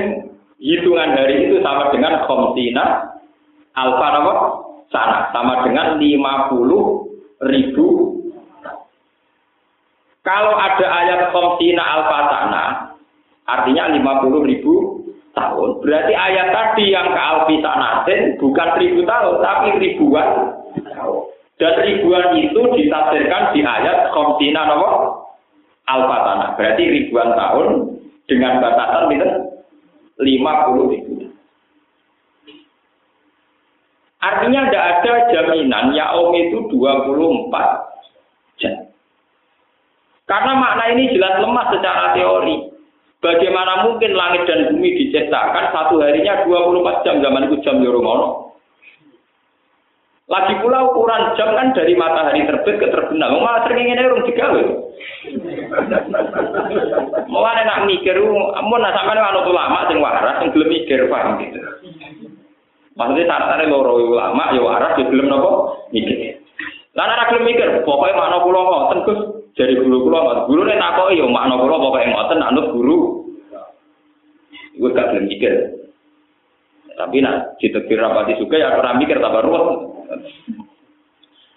[0.63, 3.19] hitungan hari itu sama dengan komtina
[3.75, 4.35] alfa nama
[4.95, 5.19] sana.
[5.35, 7.87] Sama dengan 50 ribu.
[10.25, 12.65] Kalau ada ayat komtina alfa sana
[13.45, 14.75] artinya 50 ribu
[15.35, 15.83] tahun.
[15.83, 20.29] Berarti ayat tadi yang ke alfi sanatin bukan ribu tahun tapi ribuan
[21.55, 25.19] dan ribuan itu ditafsirkan di ayat komtina nama
[25.91, 26.47] alfa sana.
[26.55, 27.67] Berarti ribuan tahun
[28.31, 29.29] dengan batasan itu
[30.19, 31.15] 50 ribu.
[34.25, 37.53] Artinya tidak ada jaminan yaum itu 24
[38.57, 38.89] jam.
[40.25, 42.73] Karena makna ini jelas lemah secara teori.
[43.21, 48.44] Bagaimana mungkin langit dan bumi diciptakan satu harinya 24 jam zaman itu jam Yoromono.
[50.25, 53.45] Lagi pula ukuran jam kan dari matahari terbit ke terbenam.
[53.45, 54.63] Malah sering ini urung digawe.
[57.29, 61.61] Mulane nak mikir, amun nak sampean ana ulama sing waras sing gelem mikir paham gitu.
[62.97, 66.41] Maksudnya syaratnya loro ulama ya waras ya gelem napa mikir.
[66.97, 69.21] Lah nek gelem mikir, pokoke makna kula ngoten Gus,
[69.61, 70.47] jadi guru kula ngoten.
[70.49, 72.97] Guru nek takoki ya makna kula pokoke ngoten anut guru.
[74.73, 75.53] Iku gak gelem mikir.
[76.97, 79.94] Tapi nak ditekir rapati juga ya ora mikir tambah ruwet.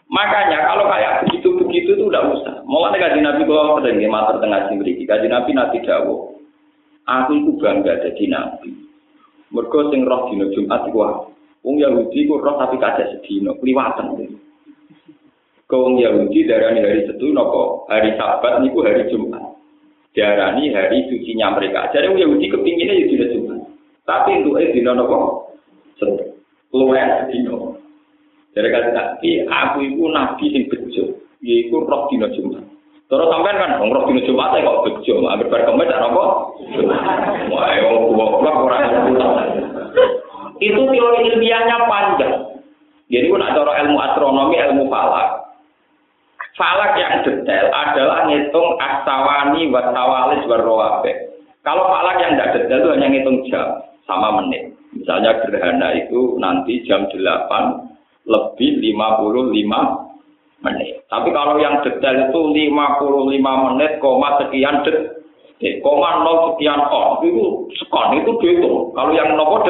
[0.07, 2.55] Makanya kalau kayak begitu-begitu itu udah usah.
[2.63, 6.39] Mau ada kaji Nabi kalau sering ya mater tengah sini kaji Nabi Nabi Dawo.
[7.07, 8.71] Aku itu bangga jadi Nabi.
[9.51, 10.99] Mergo sing roh dina Jumat iku
[11.63, 14.15] Wong Yahudi ku roh tapi kada sedino, kliwatan.
[15.67, 19.59] Kau Yahudi darani hari Setu nopo hari Sabat niku hari Jumat.
[20.15, 21.91] Darani hari sucinya mereka.
[21.91, 23.59] Jadi wong Yahudi kepinginnya ya dina Jumat.
[24.07, 25.51] Tapi untuk eh dina nopo
[25.99, 26.39] Setu.
[26.71, 27.66] Luwe sedino.
[28.57, 31.13] Dari kata tapi aku itu nabi sing bejo.
[31.45, 32.65] Yaiku roh dina Jumat.
[33.05, 36.23] Terus sampean kan wong roh dina Jumat kok bejo, ambil berkemet apa?
[37.53, 38.77] Wah, wong goblok ora
[40.57, 42.33] Itu teori ilmiahnya panjang.
[43.13, 45.53] Jadi pun ada ilmu astronomi, ilmu falak.
[46.57, 51.13] Falak yang detail adalah ngitung asawani, wasawalis, warrowabe.
[51.61, 54.73] Kalau falak yang tidak detail itu hanya ngitung jam sama menit.
[54.97, 57.96] Misalnya gerhana itu nanti jam 8
[58.27, 61.01] lebih 55 menit.
[61.07, 65.17] Tapi kalau yang detail itu 55 menit, koma sekian detik.
[65.57, 68.93] Eh, koma nol sekian on itu sekon itu dihitung.
[68.93, 69.65] Kalau yang nopo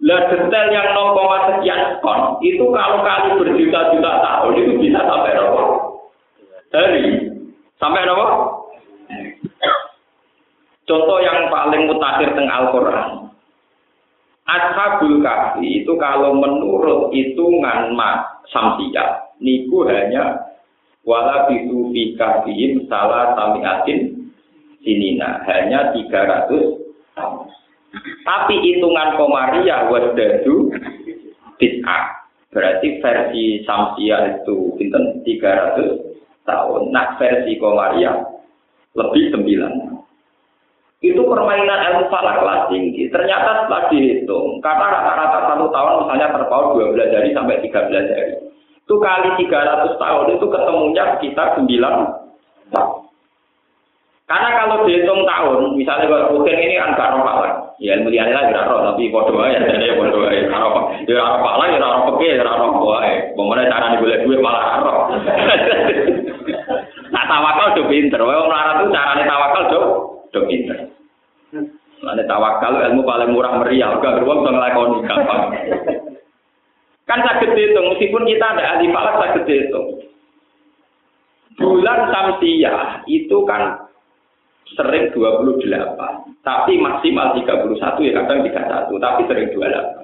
[0.00, 1.12] lah detail yang 0,
[1.52, 5.62] sekian kon itu kalau kali berjuta-juta tahun itu bisa sampai berapa?
[6.72, 7.04] Hari
[7.76, 8.26] sampai berapa?
[10.88, 13.19] Contoh yang paling mutakhir teng Al-Qur'an.
[14.50, 20.42] Ashabul Kahfi itu kalau menurut hitungan mak samsia niku hanya
[21.06, 24.30] wala bisu fi kahfihim salah samiatin
[24.82, 26.50] sinina hanya 300
[27.14, 27.46] tahun.
[28.22, 30.70] Tapi hitungan Komariah wasdadu
[31.58, 32.22] bid'ah.
[32.50, 36.90] Berarti versi Samsia itu pinten 300 tahun.
[36.90, 38.26] Nah versi Komariah
[38.98, 39.99] lebih 9.
[41.00, 43.08] Itu permainan ilmu falak kelas tinggi.
[43.08, 48.34] Ternyata setelah dihitung, karena rata-rata satu tahun misalnya terpaut 12 hari sampai 13 hari.
[48.84, 51.64] Itu kali 300 tahun itu ketemunya sekitar 9
[52.76, 53.00] tahun.
[54.28, 57.24] Karena kalau dihitung tahun, misalnya kalau rutin ini kan gak roh.
[57.80, 60.52] Ya ilmu liane lah gak roh, tapi bodoh aja, jadi bodoh aja.
[60.52, 63.32] Gak roh, ya roh palang, ya roh peke, ya roh wae.
[63.32, 64.98] Bagaimana cara boleh duit malah roh.
[67.14, 70.78] nah tawakal udah pinter, wong melarat tuh caranya tawakal udah udah pinter.
[72.00, 75.42] Nah, tawakal ilmu paling murah meriah, gak beruang bisa ngelakoni gampang.
[77.04, 79.82] Kan sakit itu, meskipun kita ada ahli falak sakit itu.
[81.60, 83.84] Bulan Samsiah itu kan
[84.78, 85.60] sering 28,
[86.40, 90.00] tapi maksimal 31 ya kadang 31, tapi sering 28.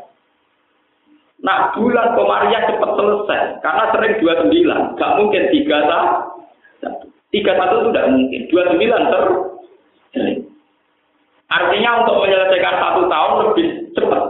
[1.47, 6.37] Nah, bulan Komariah cepat selesai karena sering 29, gak mungkin 31.
[7.31, 9.25] 31 itu tidak mungkin, 29 ter
[11.47, 14.23] Artinya untuk menyelesaikan satu tahun lebih cepat.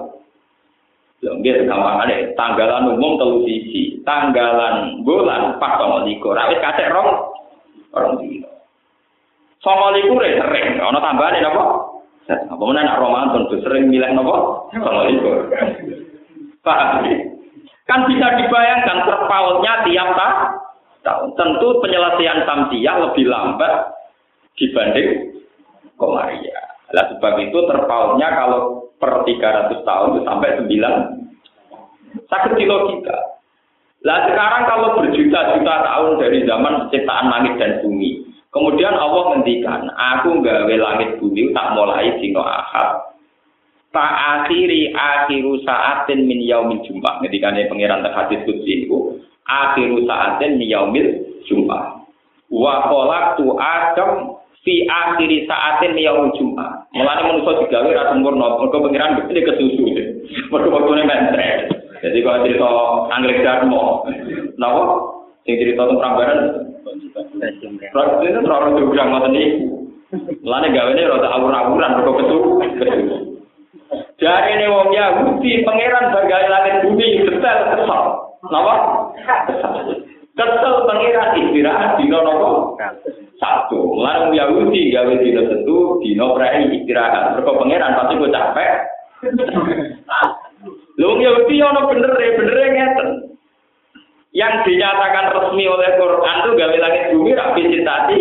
[1.24, 7.10] Lembir gampang ada tanggalan umum telu sisi, tanggalan bulan pas sama likur, rawit kasih rong,
[7.96, 8.46] orang dino.
[9.64, 11.64] Songo liku re sering, ana tambahane napa?
[12.26, 14.36] Apa meneh nak Ramadan tuh sering milih napa?
[14.76, 15.30] Songo liku.
[16.66, 17.06] Paham
[17.86, 20.10] Kan bisa dibayangkan terpautnya tiap
[21.06, 21.28] tahun.
[21.38, 23.94] Tentu penyelesaian tamtiyah lebih lambat
[24.58, 25.38] dibanding
[25.94, 26.55] komaria.
[26.94, 33.18] Lah sebab itu terpautnya kalau per 300 tahun itu sampai 9 sakit di logika.
[34.06, 38.26] Lah sekarang kalau berjuta-juta tahun dari zaman ciptaan langit dan bumi,
[38.56, 43.04] Kemudian Allah ngendikan, aku gawe langit bumi tak mulai dino ahad.
[43.92, 47.20] Tak akhiri akhiru saatin min yaumil jumbah.
[47.20, 51.04] Ngendikane pangeran terhadis kudsi itu, akhiru saatin min yaumil
[51.44, 52.00] jumbah.
[52.48, 54.35] Wa kolak tu adam
[54.66, 56.90] fi akhiri saatin yaumil jumbah.
[56.90, 59.82] Mulane manusia digawe ra sempurna, mergo pangeran mesti kesusu.
[60.50, 61.70] Mergo waktune mentre.
[62.02, 62.68] Jadi kalau cerita
[63.14, 64.04] Anggrek Darmo,
[64.58, 64.82] napa?
[65.46, 66.38] Sing cerita tentang Prambanan,
[67.94, 69.66] Proses itu terlalu jurang ngoten niku.
[70.42, 72.38] Mulane gawene rada awur-awuran kok ketu.
[74.18, 78.02] Dari ini wong Yahudi pangeran bagai langit bumi detail kesal.
[78.50, 78.74] Napa?
[80.34, 82.50] Kesel pangeran istirahat dino nopo?
[82.82, 83.25] Satu.
[83.40, 87.36] Mulane wong Yahudi gawe dino tentu dino prei istirahat.
[87.36, 88.72] Mergo pangeran pasti kok capek.
[90.96, 93.08] Wong Yahudi ono bener bener ngeten.
[94.36, 98.18] Yang dinyatakan resmi oleh Quran itu gawe langit bumi rapi citati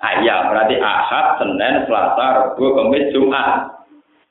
[0.00, 3.68] ayam berarti ahad senin selasa rabu kamis jumat.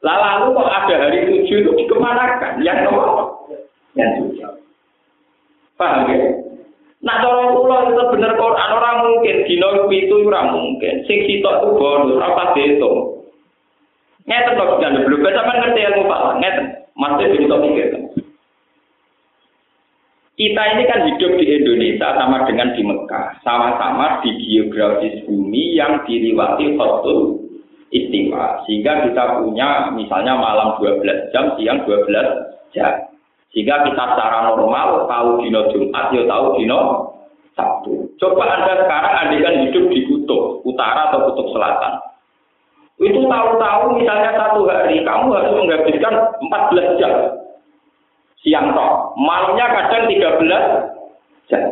[0.01, 2.63] Lalu kok ada hari tujuh itu dikemanakan?
[2.65, 3.37] Yang nomor
[3.93, 4.49] yang tujuh.
[5.77, 6.48] Paham ya
[6.99, 11.07] Nah, cara kula itu bener Quran orang mungkin dino itu ora mungkin.
[11.07, 13.19] Sing sitok itu bonus, ora pas dihitung.
[14.27, 16.21] Ngeten kok jangan belum sampean ngerti ilmu Pak.
[16.37, 16.65] Ngeten.
[16.99, 17.87] Masih bisa mikir.
[20.39, 23.43] Kita ini kan hidup di Indonesia sama dengan di Mekah.
[23.43, 27.43] Sama-sama di geografis bumi yang diliwati Khotul
[27.91, 28.63] istiwa.
[28.63, 33.09] Sehingga kita punya misalnya malam 12 jam, siang 12 jam.
[33.49, 36.79] Sehingga kita secara normal tahu dino Jumat, ya tahu dino
[37.57, 38.07] Sabtu.
[38.21, 41.97] Coba Anda sekarang andikan hidup di kutub utara atau kutub selatan.
[42.99, 46.13] Itu tahu-tahu misalnya satu hari kamu harus menghabiskan
[46.45, 47.13] 14 jam.
[48.43, 51.63] Siang toh, malamnya kadang 13 jam.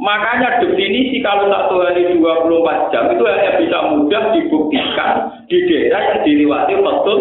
[0.00, 5.12] Makanya definisi kalau satu hari 24 jam itu hanya bisa mudah dibuktikan
[5.46, 7.20] di daerah yang dilewati betul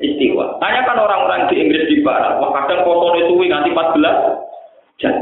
[0.00, 0.58] istiwa.
[0.58, 5.14] Tanyakan orang-orang di Inggris di Barat, wah kadang itu nanti 14 jam.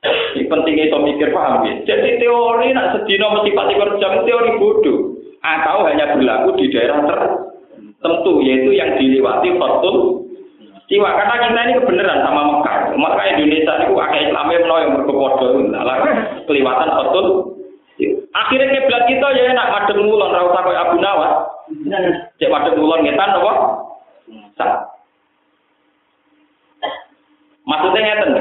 [0.00, 1.74] Ini pentingnya itu mikir paham ya.
[1.84, 5.12] Jadi teori nak sedino mesti 14 jam teori bodoh.
[5.40, 10.20] Atau hanya berlaku di daerah tertentu yaitu yang dilewati betul
[10.90, 12.98] Siwa karena kita ini kebenaran sama Mekah.
[12.98, 15.46] Maka Indonesia itu agak Islamnya menawa yang berkepodo.
[15.70, 15.96] Lah
[16.50, 17.26] kelewatan betul.
[18.34, 21.32] Akhirnya kiblat kita ya enak madem ngulon ra usah Abu Nawas.
[22.42, 23.52] Cek madem ngulon ngetan apa?
[24.58, 24.72] Sah.
[27.80, 28.32] Maksudnya ngeten.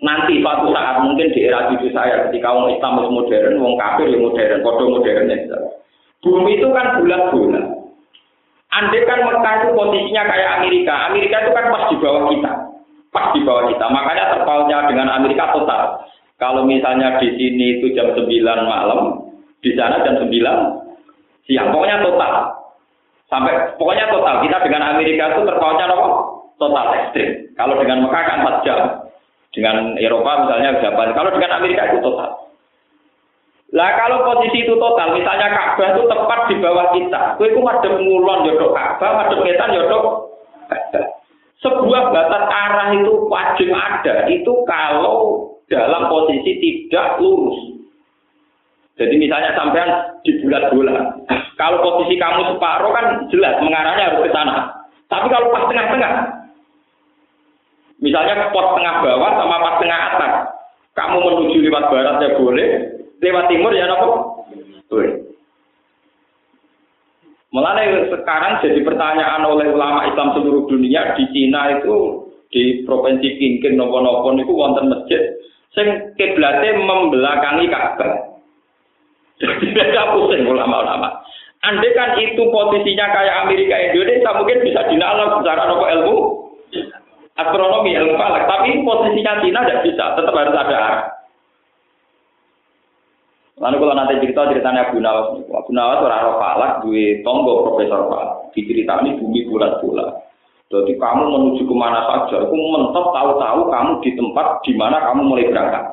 [0.00, 4.24] Nanti suatu saat mungkin di era cucu saya ketika orang Islam modern, wong kafir yang
[4.24, 5.58] modern, kode modern ya.
[6.24, 7.66] Bumi itu kan bulat-bulat.
[8.72, 12.52] Andai kan Mekah itu posisinya kayak Amerika, Amerika itu kan pas di bawah kita,
[13.12, 13.84] pas di bawah kita.
[13.84, 16.08] Makanya terpautnya dengan Amerika total.
[16.40, 18.26] Kalau misalnya di sini itu jam 9
[18.64, 19.28] malam,
[19.60, 20.32] di sana jam 9
[21.44, 21.68] siang.
[21.68, 22.32] Pokoknya total.
[23.28, 24.40] Sampai pokoknya total.
[24.40, 26.21] Kita dengan Amerika itu terpautnya apa?
[26.62, 27.30] Total ekstrim.
[27.58, 28.80] Kalau dengan Mekah kan 4 jam.
[29.50, 31.10] Dengan Eropa misalnya Japan.
[31.10, 32.30] Kalau dengan Amerika itu total.
[33.72, 37.40] Lah kalau posisi itu total, misalnya Ka'bah itu tepat di bawah kita.
[37.40, 39.88] Kowe iku madhep ngulon yo Ka'bah, madhep wetan yo
[41.62, 44.28] Sebuah batas arah itu wajib ada.
[44.28, 47.80] Itu kalau dalam posisi tidak lurus.
[49.00, 49.88] Jadi misalnya sampean
[50.20, 51.24] di bulat-bulat.
[51.56, 54.68] Kalau posisi kamu separuh kan jelas mengarahnya harus ke sana.
[55.08, 56.41] Tapi kalau pas tengah-tengah,
[58.02, 60.32] misalnya pos tengah bawah sama pas tengah atas,
[60.98, 62.68] kamu menuju lewat barat ya boleh,
[63.22, 64.10] lewat timur ya nopo?
[64.90, 65.32] Boleh.
[67.52, 73.76] Mulai sekarang jadi pertanyaan oleh ulama Islam seluruh dunia di Cina itu di provinsi Kinkin
[73.76, 75.20] nopo-nopo itu wonten masjid
[75.72, 78.12] sing kiblatnya membelakangi Ka'bah.
[79.40, 81.08] Tidak pusing ulama-ulama.
[81.62, 86.16] Andai kan itu posisinya kayak Amerika Indonesia mungkin bisa dinalar secara nopo ilmu
[87.36, 91.04] astronomi ilmu falak, tapi posisinya Cina tidak bisa, tetap harus ada arah.
[93.62, 98.10] Lalu kalau nanti cerita ceritanya Abu Nawas, Abu Nawas orang roh falak, dua tonggo profesor
[98.10, 98.50] falak.
[98.56, 100.24] Diceritani bumi bulat-bulat.
[100.72, 105.20] Jadi kamu menuju ke mana saja, aku mentok tahu-tahu kamu di tempat di mana kamu
[105.30, 105.84] mulai berangkat.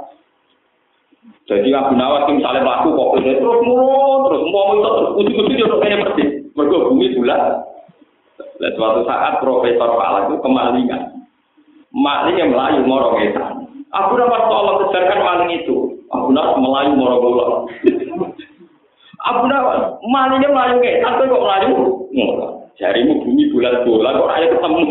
[1.51, 5.79] Jadi Abu Nawas misalnya melaku kok terus mulu terus mau itu terus ujung-ujung dia udah
[5.83, 6.29] kayak persis.
[6.55, 7.41] Bumi bulat.
[8.59, 11.18] Dan suatu saat profesor falak itu kemalingan.
[11.89, 13.17] Maling yang melayu morong
[13.89, 15.97] Aku dapat tolong kejarkan maling itu.
[16.13, 17.45] Abu Nawas melayu moro bola.
[19.25, 21.73] Abu Nawas malingnya melayu kayak sampai kok melayu.
[22.77, 24.81] Jarimu bumi bulan bola kok ayo ketemu.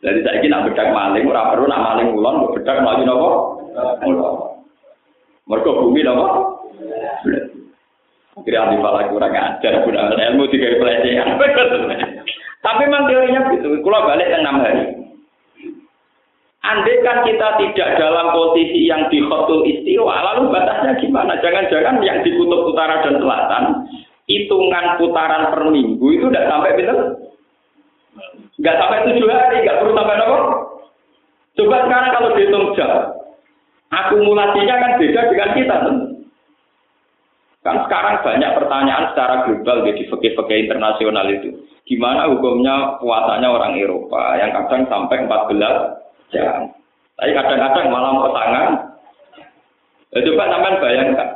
[0.00, 3.30] Jadi saya nak bedak maling, ora perlu nak maling ulon, bedak melayu nopo.
[5.48, 6.26] Mereka bumi nopo.
[8.40, 11.36] Kira ahli falak kurang ajar, guna ilmu tiga pelecehan.
[12.60, 13.80] Tapi memang teorinya gitu.
[13.80, 14.84] Kalau balik yang enam hari.
[16.60, 21.40] Andai kan kita tidak dalam posisi yang di khotul istiwa, lalu batasnya gimana?
[21.40, 23.88] Jangan-jangan yang di kutub utara dan selatan,
[24.28, 26.98] hitungan putaran per minggu itu tidak sampai betul?
[28.60, 30.38] Nggak sampai tujuh hari, nggak perlu sampai nopo.
[31.56, 32.92] Coba sekarang kalau dihitung jam,
[33.88, 35.76] akumulasinya kan beda dengan kita.
[37.70, 41.54] Kan sekarang banyak pertanyaan secara global di fakir-fakir internasional itu.
[41.86, 46.66] Gimana hukumnya puasanya orang Eropa yang kadang sampai 14 jam.
[47.14, 48.68] Tapi kadang-kadang malah mau tangan.
[50.10, 51.28] Ya, coba sampean bayangkan.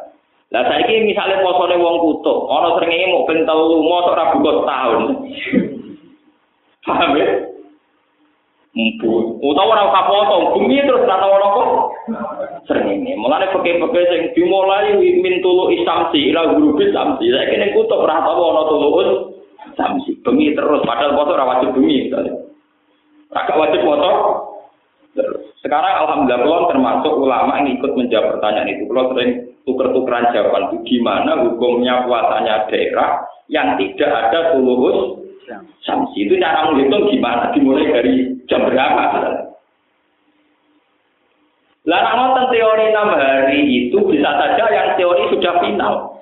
[0.51, 4.24] Lah saiki misalnya posone wong kutub, ana srengenge mau ben telu, mosok ora
[4.66, 5.03] tahun.
[6.87, 7.26] Paham ya?
[8.74, 9.38] Mpu.
[9.38, 11.62] Utawa ora usah foto, bumi terus ora tau apa.
[12.66, 13.14] Srengenge.
[13.14, 17.30] Mulane peke-peke sing dimulai min tulu isamsi ila guru isamsi.
[17.30, 18.88] Saiki ning kutub ora tau ana tulu
[19.78, 20.18] samsi.
[20.26, 22.34] Bengi terus padahal foto ora wajib bengi misalnya.
[23.34, 24.10] Wajib foto,
[25.62, 28.82] sekarang alhamdulillah kalau termasuk ulama yang ikut menjawab pertanyaan itu.
[28.90, 29.30] Kalau sering
[29.62, 35.23] tuker-tukeran jawaban itu gimana hukumnya puasanya daerah yang tidak ada tulus
[35.84, 38.14] sanksi itu cara menghitung gimana dimulai dari
[38.49, 39.45] jam berapa
[41.84, 46.16] Lah ngoten teori enam hari itu bisa saja yang teori sudah final.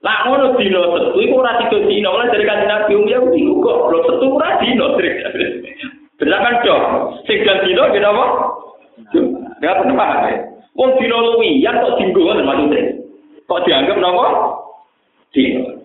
[0.00, 3.52] Lah ngono dino setu iku ora tiga dino mulai dari kanjeng Nabi um ya iku
[3.60, 4.96] kok lho setu ora dino.
[6.20, 6.84] Bener kan dong.
[7.28, 8.24] Sing dino gitu apa?
[9.60, 10.36] Ya bener paham ya.
[10.72, 12.82] Wong dino luwi yang kok dinggo ngoten maksudnya.
[13.44, 14.26] Kok dianggap napa?
[15.36, 15.83] Dino.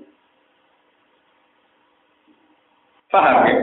[3.10, 3.54] Paham ya?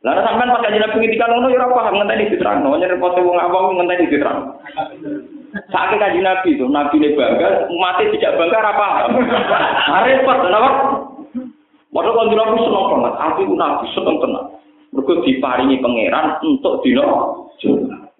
[0.00, 3.76] Lalu sampean pas kanjeng Nabi ngendikan ngono ya ora paham ngenteni diterangno, nyerepot wong awam
[3.76, 4.56] ngenteni diterang.
[5.68, 9.08] Saking kanjeng Nabi itu, Nabi ne bangga, mati tidak bangga paham.
[10.08, 10.70] Repot napa?
[11.92, 14.44] Padahal kanjeng Nabi seneng banget, aku ku Nabi seneng tenan.
[14.90, 17.06] Mergo diparingi pangeran untuk dino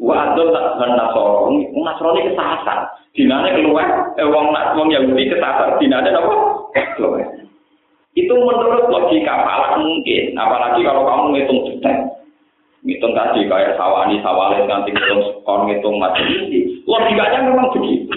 [0.00, 2.92] Wa adol tak ban nasoro, wong nasrani kesasar.
[3.16, 6.34] Dinane keluar, eh wong wong Yahudi kesasar, dinane apa?
[6.96, 7.39] Keluar.
[8.20, 11.96] Itu menurut logika falak mungkin, apalagi kalau kamu ngitung detek.
[12.80, 16.24] Ngitung tadi kayak sawani, sawale, nanti ngitung skor, ngitung macam.
[16.88, 18.12] Logikanya memang begitu.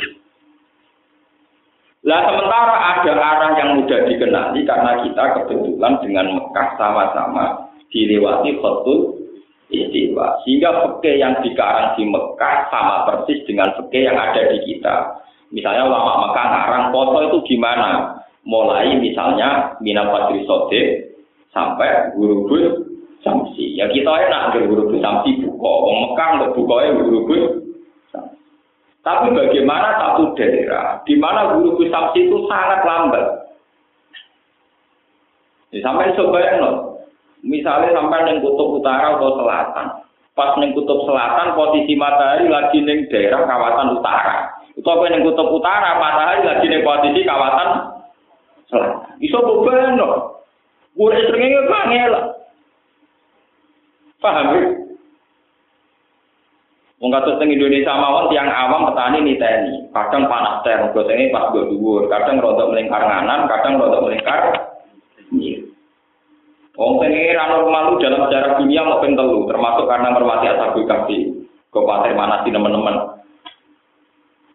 [2.04, 9.24] Lah sementara ada arah yang mudah dikenali karena kita kebetulan dengan Mekah sama-sama dilewati khotul
[9.72, 10.36] istiwa.
[10.43, 14.95] Sehingga fikih yang dikarang di Mekah sama persis dengan fikih yang ada di kita.
[15.56, 18.12] Misalnya ulama Mekah ngarang foto itu gimana?
[18.43, 20.81] Mulai misalnya minal fajri sode
[21.55, 22.67] sampai guru bus
[23.23, 23.79] samsi.
[23.79, 27.45] Ya kita enak ke guru bus samsi buka, wong Mekah untuk buka ya guru bus.
[29.03, 33.25] Tapi bagaimana satu daerah di mana guru bus samsi itu sangat lambat.
[35.73, 36.61] Ya, sampai sebayang.
[37.43, 39.87] Misalnya sampai neng kutub utara atau selatan.
[40.31, 44.53] Pas neng kutub selatan posisi matahari lagi neng daerah kawasan utara.
[44.79, 47.92] Itu apa neng kutub utara matahari lagi neng posisi kawasan
[49.21, 50.41] Iso bobano.
[50.93, 52.13] Gue srengenge kangel.
[54.21, 54.61] Paham ya?
[57.03, 59.91] Wong kados teng Indonesia mawon tiang awam petani niteni.
[59.91, 64.55] Kadang panas ter, gosenge pas go dhuwur, kadang rodok melingkar nganan, kadang rodok melingkar
[65.36, 65.67] nyir.
[66.80, 71.17] Wong pengiran normal dalam sejarah dunia mau telu, termasuk karena mermati asabul kafi.
[71.76, 73.12] Kabupaten mana sih teman-teman?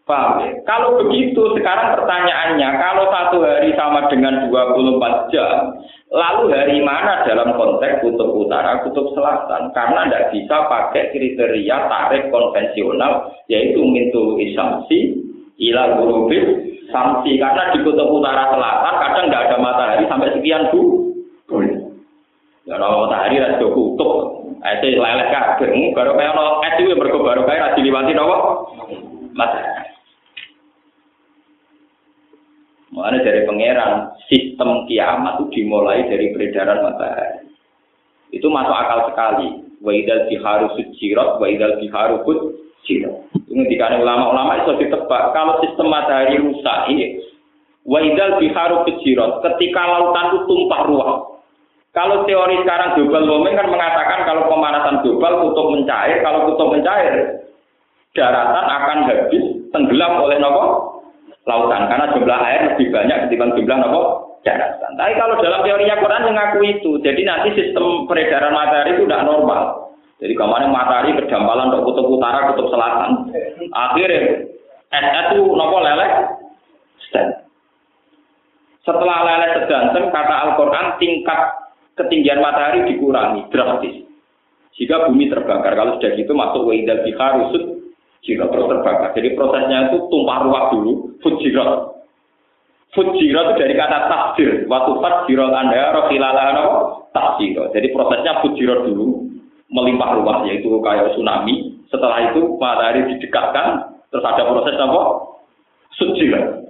[0.09, 0.57] Paham ya?
[0.65, 5.77] Kalau begitu sekarang pertanyaannya, kalau satu hari sama dengan 24 jam,
[6.09, 9.69] lalu hari mana dalam konteks kutub utara, kutub selatan?
[9.77, 15.13] Karena tidak bisa pakai kriteria tarif konvensional, yaitu mintu isamsi,
[15.61, 16.57] ila gurubis,
[16.89, 17.37] samsi.
[17.37, 21.13] Karena di kutub utara selatan kadang nggak ada matahari sampai sekian bu.
[22.65, 25.93] Ya, kalau matahari ada kutub, itu lelek kabeh.
[25.93, 26.33] Baru kayak
[26.65, 28.73] es itu baru kayak diliwati nopo
[29.37, 29.78] matahari.
[32.89, 37.53] Mengenai dari pangeran, sistem kiamat itu dimulai dari peredaran matahari.
[38.33, 39.49] Itu masuk akal sekali.
[39.85, 42.25] Wa idal biharu sujirat, wa idal biharu.
[42.89, 45.37] Ini ulama-ulama itu ditebak.
[45.37, 47.21] Kalau sistem matahari rusak ini,
[47.85, 51.13] wa idal biharu fujirat, ketika lautan itu tumpah ruah.
[51.93, 57.43] Kalau teori sekarang global warming kan mengatakan kalau pemanasan global kutub mencair, kalau kutub mencair,
[58.17, 60.98] daratan akan habis tenggelam oleh nopo
[61.49, 64.01] lautan karena jumlah air lebih banyak ketimbang jumlah apa
[64.45, 64.93] daratan.
[65.01, 69.91] Tapi kalau dalam teorinya Quran mengaku itu, jadi nanti sistem peredaran matahari itu tidak normal.
[70.21, 73.33] Jadi kemarin matahari berdampalan untuk kutub utara, kutub selatan.
[73.73, 74.45] Akhirnya
[74.93, 76.11] es itu nopo leleh
[78.83, 81.41] Setelah leleh sedanten, kata Al-Quran tingkat
[81.97, 84.01] ketinggian matahari dikurangi drastis.
[84.81, 87.78] Jika bumi terbakar, kalau sudah gitu masuk wa'idal biharusut
[88.29, 89.11] Jirat terus terbakar.
[89.17, 91.97] Jadi prosesnya itu tumpah ruah dulu, fujirat.
[92.93, 94.69] Fujirat itu dari kata takdir.
[94.69, 96.65] Waktu fujirat anda, rohilala apa?
[97.17, 97.57] Takdir.
[97.73, 99.33] Jadi prosesnya fujirat dulu,
[99.73, 101.81] melimpah ruah, yaitu kayak tsunami.
[101.89, 105.01] Setelah itu matahari didekatkan, terus ada proses apa?
[105.97, 106.69] Fujirat.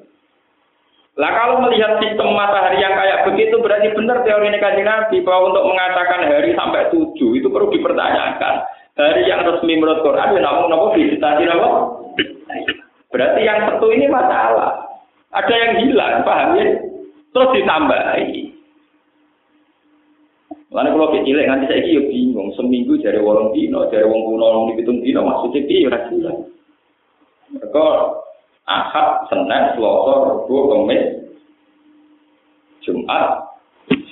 [1.18, 5.66] Lah kalau melihat sistem matahari yang kayak begitu berarti benar teori negatif Nabi bahwa untuk
[5.66, 8.62] mengatakan hari sampai tujuh itu perlu dipertanyakan
[8.99, 11.68] hari yang resmi menurut Quran ya namun nopo visitasi nopo
[13.09, 14.84] berarti yang satu ini masalah.
[15.32, 16.66] Ada yang hilang paham ya?
[17.32, 18.32] Terus ditambahi.
[20.68, 22.53] Karena kalau kecil nganti saya ya bingung.
[22.53, 26.36] Seminggu dari wong dino dari wong kuno wong dihitung dino maksudnya piye ora jelas.
[27.49, 27.86] Mereka
[28.68, 31.03] Ahad, Senin, Selasa, Rabu, Kamis,
[32.84, 33.49] Jumat,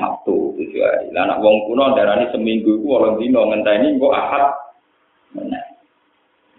[0.00, 1.12] Sabtu tujuh hari.
[1.12, 4.65] Lah anak wong kuno darani seminggu iku wong dino ngenteni kok Ahad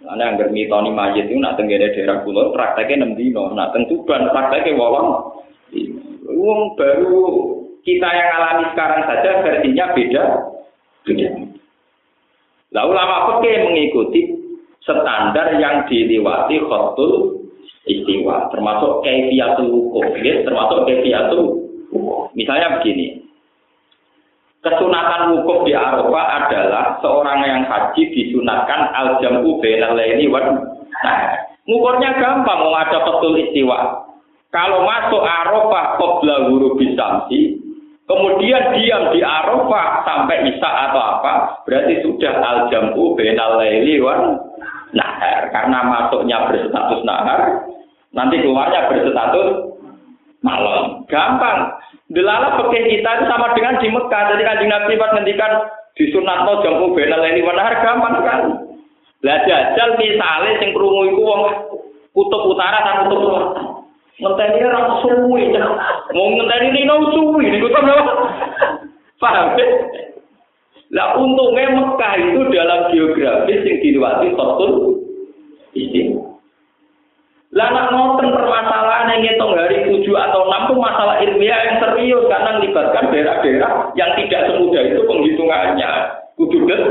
[0.08, 4.78] Ana yang mitoni mayit itu nak tenggene daerah pulau prakteknya enam dino, nak tentuban prakteknya
[4.78, 5.42] wolong.
[6.32, 7.18] Uang baru
[7.84, 10.24] kita yang alami sekarang saja versinya beda,
[11.04, 11.30] beda.
[12.72, 14.22] Lalu lama pakai mengikuti
[14.84, 17.44] standar yang diliwati khotul
[17.88, 21.44] istiwa, termasuk kaifiyatul wukuf, ya, termasuk kaifiyatul
[21.92, 22.32] wukuf.
[22.36, 23.27] Misalnya begini,
[24.68, 30.60] kesunatan wukuf di Arafah adalah seorang yang haji disunatkan al jamu bainal laili wan
[31.00, 31.20] nah,
[31.64, 34.04] ngukurnya gampang mau ada betul istiwa.
[34.52, 37.60] Kalau masuk Arafah qabla huruf bisamsi,
[38.08, 41.34] kemudian diam di Arafah sampai Isa atau apa,
[41.68, 44.40] berarti sudah al jamu bainal laili wan
[44.92, 45.52] nahar.
[45.52, 47.64] Karena masuknya berstatus nahar
[48.16, 49.76] nanti keluarnya berstatus
[50.40, 51.04] malam.
[51.12, 51.76] Gampang
[52.12, 54.22] delala pekeh kita itu sama dengan di Mekah.
[54.32, 55.52] Jadi kan Nabi pas ngendikan
[55.98, 58.40] di sunatno jamu benal ini nahar gampang kan?
[59.26, 61.42] Lah jajal misalnya sing krungu iku wong
[62.14, 63.66] kutub utara dan kutub selatan
[64.18, 65.44] ngenteni ora suwi
[66.14, 67.80] mau ngenteni lino suwi niku to
[69.18, 69.58] paham?
[70.94, 75.04] Lah untungnya Mekah itu dalam geografis yang dilewati khotul
[75.76, 76.17] istimewa.
[77.58, 82.30] Lah nak ngoten permasalahan yang ngitung hari 7 atau 6 itu masalah ilmiah yang serius
[82.30, 85.90] karena melibatkan daerah-daerah yang tidak semudah itu penghitungannya.
[86.38, 86.82] Kudu kan?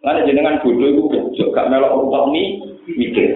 [0.00, 3.28] Karena jenengan bodoh itu kecil, gak melok rupak nih, mikir.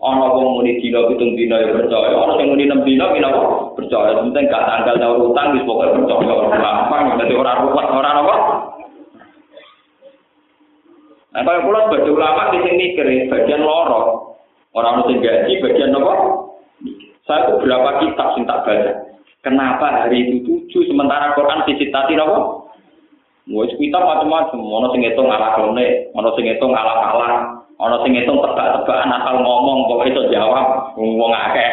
[0.00, 3.30] Ono wong muni dina pitung dina ya percaya, ono sing muni 6 dina kena
[3.76, 4.16] percaya.
[4.16, 6.34] Penting gak tanggal nyaur utang wis pokoke percaya.
[6.56, 8.36] Gampang dadi ora ruwet ora apa.
[11.34, 14.33] Nah, kalau sebagai ulama di sini mikir bagian loro,
[14.74, 16.12] orang orang gaji bagian apa?
[17.24, 18.92] Saya itu berapa kitab sing tak baca.
[19.40, 22.64] Kenapa hari itu tujuh sementara Quran visitasi apa?
[23.44, 27.34] Wes kita macam-macam, ono sing ngitung ala kone, ono sing ngitung ala kalah,
[27.76, 31.72] ono sing ngitung tebak-tebakan asal ngomong kok iso jawab wong akeh.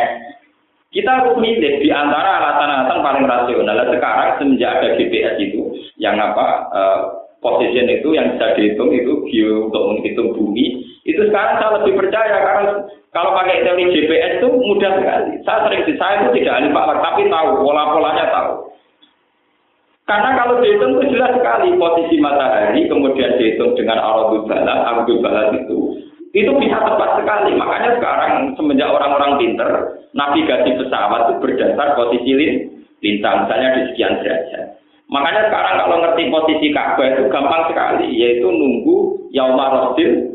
[0.92, 3.80] Kita harus milih di antara alasan-alasan paling rasional.
[3.80, 5.64] Nah, sekarang semenjak ada GPS itu,
[5.96, 7.00] yang apa uh,
[7.40, 12.38] position itu yang bisa dihitung itu bio untuk menghitung bumi, itu sekarang saya lebih percaya
[12.46, 12.64] karena
[13.12, 15.34] kalau pakai teori GPS itu mudah sekali.
[15.44, 18.72] Saya sering saya itu tidak ahli pak, tapi tahu pola-polanya tahu.
[20.08, 24.00] Karena kalau dihitung itu jelas sekali posisi matahari, kemudian dihitung dengan
[24.48, 25.78] balad, aradul balad itu,
[26.36, 27.56] itu bisa tepat sekali.
[27.56, 29.70] Makanya sekarang semenjak orang-orang pinter,
[30.16, 32.32] navigasi pesawat itu berdasar posisi
[33.04, 34.80] lintang, misalnya di sekian derajat.
[35.12, 40.31] Makanya sekarang kalau ngerti posisi Ka'bah itu gampang sekali, yaitu nunggu yaumar rosil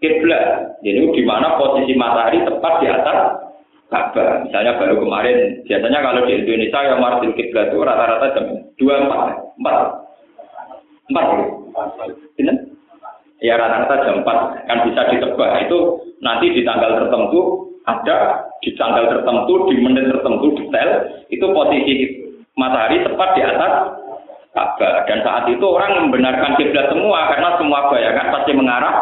[0.00, 0.74] kiblat.
[0.80, 3.18] Jadi di mana posisi matahari tepat di atas
[3.90, 4.46] Ka'bah.
[4.46, 8.46] Misalnya baru kemarin, biasanya kalau di Indonesia yang martil kiblat itu rata-rata jam
[8.78, 9.20] dua empat,
[9.58, 9.76] empat,
[11.10, 11.26] empat,
[12.38, 12.54] ini?
[13.42, 14.38] Ya rata-rata jam empat
[14.70, 15.78] kan bisa ditebak itu
[16.22, 20.90] nanti di tanggal tertentu ada di tanggal tertentu di menit tertentu detail
[21.32, 21.94] itu posisi
[22.54, 23.72] matahari tepat di atas
[24.50, 28.94] Ka'bah dan saat itu orang membenarkan kiblat semua karena semua bayangan pasti mengarah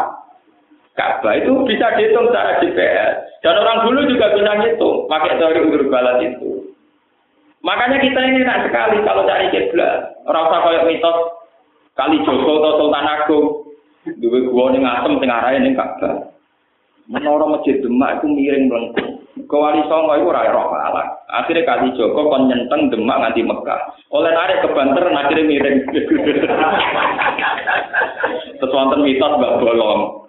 [0.99, 3.39] Ka'bah itu bisa dihitung secara GPS.
[3.39, 6.75] Dan orang dulu juga bisa ngitung pakai teori udur balat itu.
[7.63, 10.19] Makanya kita ini enak sekali kalau cari kiblat.
[10.27, 11.19] Orang usah kayak mitos
[11.95, 13.47] kali Joko atau Sultan Agung.
[14.19, 16.35] Dua gua nih ngasem tengah raya nih Ka'bah.
[17.07, 19.23] Menara masjid Demak itu miring melengkung.
[19.49, 21.15] Kewali Songo itu raya roh Allah.
[21.31, 23.95] Akhirnya kali Joko kon nyenteng Demak nganti Mekah.
[24.11, 25.79] Oleh narik ke Banter akhirnya miring.
[28.79, 30.28] Wonten mitos Mbak Bolong.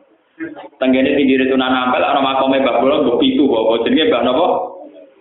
[0.80, 4.48] Tenggene pinggir itu nana ampel ana makome Mbah Bolong mbok pitu kok jenenge Mbah napa?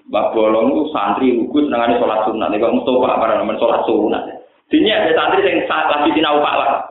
[0.06, 4.46] Mbah Bolong itu santri ugus nangane salat sunat nek Mustofa para nemen salat sunat.
[4.70, 6.86] Dini ada santri sing lagi sinau lah.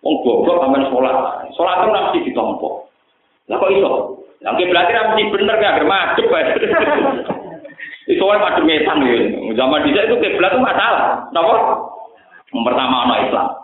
[0.00, 1.44] Wong goblok amen salat.
[1.52, 2.88] Salat itu mesti ditompo.
[3.52, 4.24] Lah kok iso?
[4.40, 6.44] Lah berarti mesti bener gak bae.
[8.08, 9.16] Itu wae madhep metan ya.
[9.60, 11.28] Zaman dhisik itu kiblat itu masalah.
[11.36, 11.84] Napa?
[12.48, 13.59] Pertama ana Islam.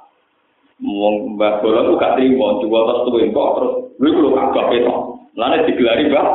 [0.85, 4.99] Wong Mbah Bola ku gak trimo, jual tas tembok terus lha iku lho kagak petok.
[5.33, 6.27] Lane digelari Mbah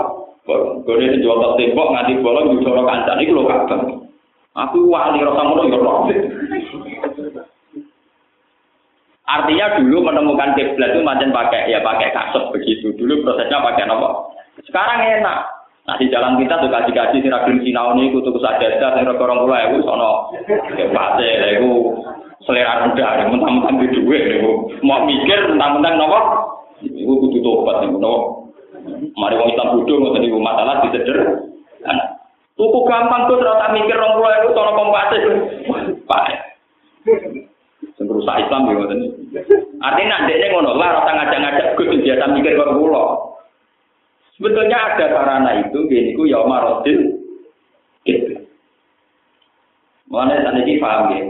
[0.81, 3.81] Gone sing jual tas tembok nganti bola njoro kancan iku lho kagak.
[4.51, 5.97] Aku wali rasa ngono ya roh.
[9.31, 12.91] Artinya dulu menemukan kiblat itu macam pakai ya pakai kasut begitu.
[12.99, 14.09] Dulu prosesnya pakai apa?
[14.67, 15.39] Sekarang enak.
[15.87, 19.79] Nah di jalan kita tuh kaji-kaji si ragil sinau ini kutu kesajadah, sing orang ya
[19.81, 20.29] sono
[20.77, 21.71] kepate, itu
[22.47, 24.41] selera rendah, mentang-mentang di duit,
[24.81, 26.19] mau mikir mentang-mentang nopo,
[26.81, 28.41] itu kudu tobat nih, nopo.
[29.13, 31.17] Mari wong Islam bodoh ngoten niku masalah diseder.
[32.57, 35.17] Tuku gampang tuh ternyata mikir rong puluh itu tono kompase.
[36.09, 36.25] Pak.
[37.97, 38.99] Sing rusak Islam ya ngoten.
[39.81, 43.05] Artinya ndekne ngono lah rasa ngajak-ngajak Gus biasa mikir kok kula.
[44.37, 47.21] Sebetulnya ada sarana itu gini ku yaumar rodil
[48.09, 48.33] gitu.
[50.09, 51.21] Mana tadi paham ya?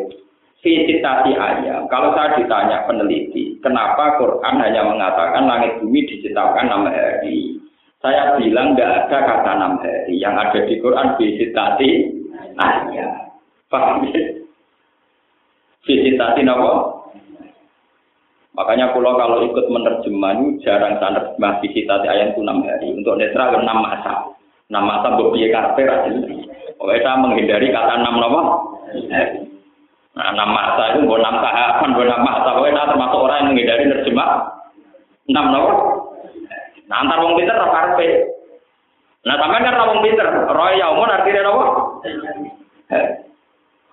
[0.61, 1.89] Visitasi ayam.
[1.89, 7.57] Kalau saya ditanya peneliti, kenapa Quran hanya mengatakan langit bumi diciptakan enam hari?
[8.01, 10.21] Saya bilang nggak ada kata enam hari.
[10.21, 11.89] Yang ada di Quran visitasi
[12.57, 13.13] ayam.
[13.69, 14.21] Paham ya?
[15.81, 16.73] Visitasi apa?
[18.51, 22.87] Makanya pulau kalau ikut menerjemah jarang saya menerjemah visitasi ayam itu enam hari.
[22.93, 24.29] Untuk netral enam masa.
[24.69, 25.89] Enam masa berbeda karakter
[26.77, 28.41] Pokoknya saya menghindari kata enam nama.
[30.11, 32.49] Nah, enam masa itu bukan enam tahapan, bukan enam masa.
[32.51, 34.29] Pokoknya saya termasuk orang yang menghindari terjemah
[35.31, 35.71] enam nama.
[36.91, 38.07] Nah, antar wong pinter apa karpe.
[39.23, 40.27] Nah, sampean kan wong pinter.
[40.51, 41.65] Roy yaumun artinya apa?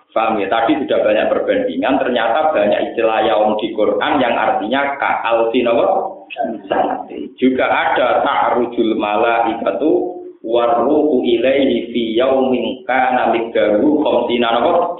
[0.09, 0.49] Paham ya?
[0.51, 5.85] Tadi sudah banyak perbandingan, ternyata banyak istilah yaum di Quran yang artinya ka'al sinawa.
[7.39, 14.99] Juga ada ta'rujul malaikatu warruhu ilaihi fi yaumin kana miqdaru khamsina napa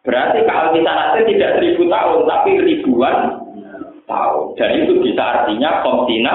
[0.00, 3.16] berarti kalau kita tidak seribu tahun tapi ribuan
[4.10, 4.58] tahun.
[4.58, 6.34] Dan itu bisa artinya khamsina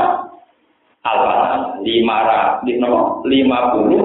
[1.04, 2.18] alfatan lima
[3.28, 4.04] lima puluh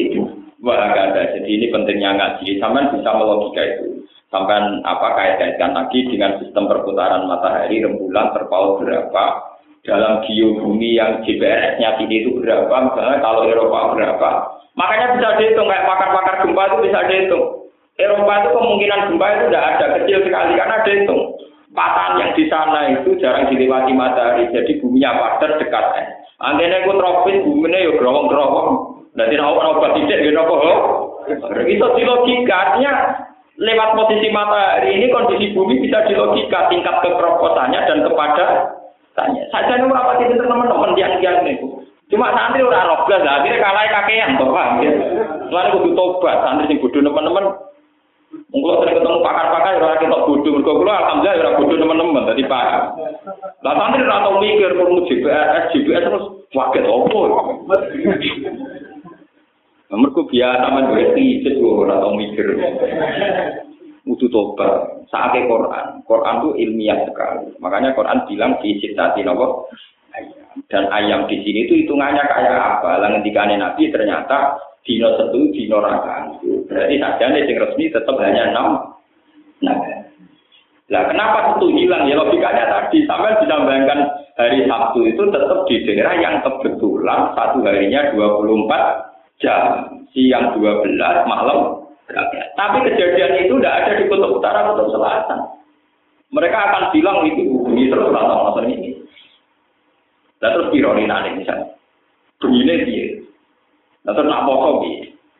[0.00, 0.24] itu.
[0.64, 1.36] Wah ada.
[1.36, 2.56] Jadi ini pentingnya ngaji.
[2.56, 4.02] Sampai bisa melogika itu.
[4.32, 9.54] Sampai apa kait-kaitkan lagi dengan sistem perputaran matahari rembulan terpaut berapa.
[9.86, 14.30] Dalam geobumi yang GPRS-nya tinggi itu berapa, misalnya kalau Eropa berapa.
[14.74, 17.65] Makanya bisa dihitung, kayak pakar-pakar gempa itu bisa dihitung.
[17.96, 21.22] Eropa itu kemungkinan gempa itu tidak ada, kecil sekali, karena dihitung.
[21.76, 25.84] Patahan yang di sana itu jarang dilewati matahari, jadi buminya padat dekat.
[26.40, 28.68] Anggene itu tropis, buminya ya gerowong-gerowong.
[29.16, 30.56] Dan tidak mau obat tidak, ya nopo.
[31.64, 32.80] Itu di logika,
[33.56, 38.44] lewat posisi matahari ini kondisi bumi bisa dilogika tingkat kekeroposannya dan kepada
[39.16, 41.56] Tanya, saja nih berapa sih teman-teman yang nih
[42.12, 44.92] Cuma santri udah robles lah, akhirnya kalah kakean paham ya.
[45.50, 47.44] Lalu kudu tobat, santri sing bodoh teman-teman.
[48.26, 52.22] Mungkin sering ketemu pakar-pakar ya orang kita bodoh, mereka kulo alhamdulillah ya orang bodoh teman-teman,
[52.26, 52.82] tadi paham.
[53.62, 56.24] Lah santri ora tau mikir perlu GPS, GPS terus
[56.54, 57.18] waket opo.
[59.86, 62.46] Mereka biasa main duit tijet ora tau mikir.
[64.06, 64.72] Udah tobat.
[65.10, 65.86] Saatnya Quran.
[66.06, 67.54] Quran itu ilmiah sekali.
[67.58, 69.70] Makanya Quran bilang di citati nopo
[70.70, 73.02] dan ayam di sini itu hitungannya kayak apa?
[73.02, 74.38] Lah ketika Nabi ternyata
[74.86, 76.38] dino satu dino raka.
[76.70, 78.66] Berarti nih yang resmi tetap hanya enam.
[79.66, 79.76] Nah,
[80.86, 82.06] lah kenapa satu hilang?
[82.06, 84.06] Ya logikanya tadi sampai bayangkan
[84.38, 90.94] hari Sabtu itu tetap di daerah yang kebetulan satu harinya 24 jam, siang 12,
[91.26, 91.86] malam
[92.54, 95.40] tapi kejadian itu tidak ada di kutub utara, kutub selatan.
[96.30, 98.94] Mereka akan bilang itu bunyi terus masa ini.
[100.38, 101.74] Dan terus ironi nanti misalnya.
[102.38, 103.25] Bunyinya dia.
[104.06, 104.46] Dan terus nak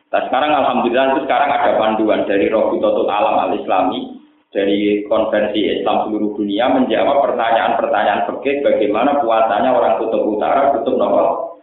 [0.07, 4.15] Nah sekarang alhamdulillah itu sekarang ada panduan dari Rohbitotul Alam Al-Islami
[4.55, 11.59] dari konvensi Islam seluruh dunia menjawab pertanyaan-pertanyaan fikih bagaimana puasanya orang kutub utara, kutub nomor.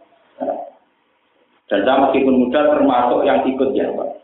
[1.65, 4.21] Dan saya meskipun muda termasuk yang ikut jawab.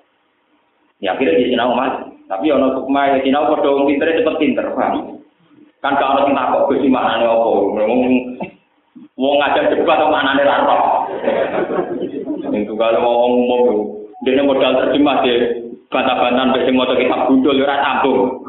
[1.01, 2.05] Ya akhirnya di sinau mas.
[2.29, 5.17] Tapi ono hukmah ya sinau padha wong pinter cepet pinter, paham?
[5.81, 7.49] Kan kalau sing takok Gusti maknane apa?
[7.49, 8.01] Wong
[9.17, 10.81] wong ngajak debat kok maknane ra roh.
[12.51, 13.61] Itu kalau ngomong umum
[14.27, 15.39] dene modal terjemah deh
[15.91, 18.43] bantah-bantahan sing maca kitab gundul ora sambung.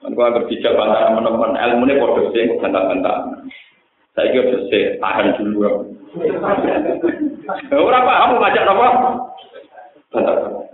[0.00, 3.16] Kan gua berbicara bantah teman-teman ilmune padha sing bantah-bantah.
[4.16, 5.92] Saya kira bisa tahan dulu.
[7.72, 8.88] Ora paham ngajak apa?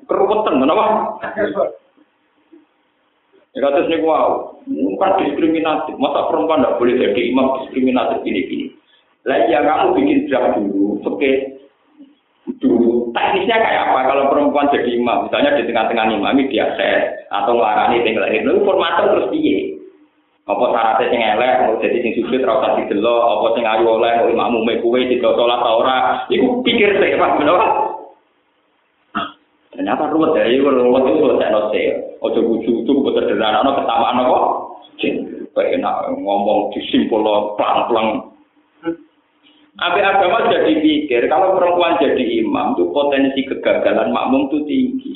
[0.07, 0.85] Keruwetan, kenapa?
[3.53, 5.95] Ya kata sini wow, bukan diskriminatif.
[6.01, 8.73] Masa perempuan tidak boleh jadi imam diskriminatif gini-gini.
[9.29, 11.33] Lah ya kamu bikin draft dulu, oke.
[12.43, 17.55] Dulu teknisnya kayak apa kalau perempuan jadi imam, misalnya di tengah-tengah imam ini diakses atau
[17.55, 19.79] ngelarani tinggal lahir, lalu formatnya terus piye?
[20.43, 24.13] Apa syaratnya sing elek, mau jadi sing sujud ra usah didelok, apa sing ayu oleh
[24.19, 25.99] mau imammu mek kuwe didelok salat ta ora?
[26.35, 27.59] Iku pikir sih, Pak, bener
[29.73, 31.85] Ternyata ruwet ya, itu ruwet itu selesai nose.
[32.21, 34.21] Ojo buju itu sederhana, no ketamaan.
[35.53, 37.25] Kayak enak ngomong disimpul
[37.57, 38.32] pelang-pelang.
[39.81, 45.15] Abi agama jadi pikir, kalau perempuan jadi imam itu potensi kegagalan makmum itu tinggi.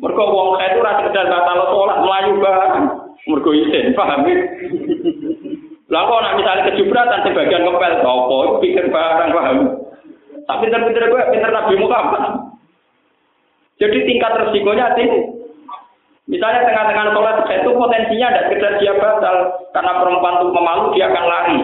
[0.00, 2.84] Mereka wong itu rasa sekedar batal sholat melayu banget.
[3.28, 4.36] Mereka izin, paham ya?
[5.88, 9.58] Kok nak misalnya kejubratan sebagian ngepel, itu pikir barang paham.
[10.48, 12.24] Tapi pinter-pinter gue, pinter Nabi Muhammad.
[13.76, 15.28] Jadi tingkat resikonya tinggi.
[16.28, 19.36] Misalnya tengah-tengah sholat itu potensinya ada sekedar dia batal
[19.76, 21.58] karena perempuan itu memalu dia akan lari.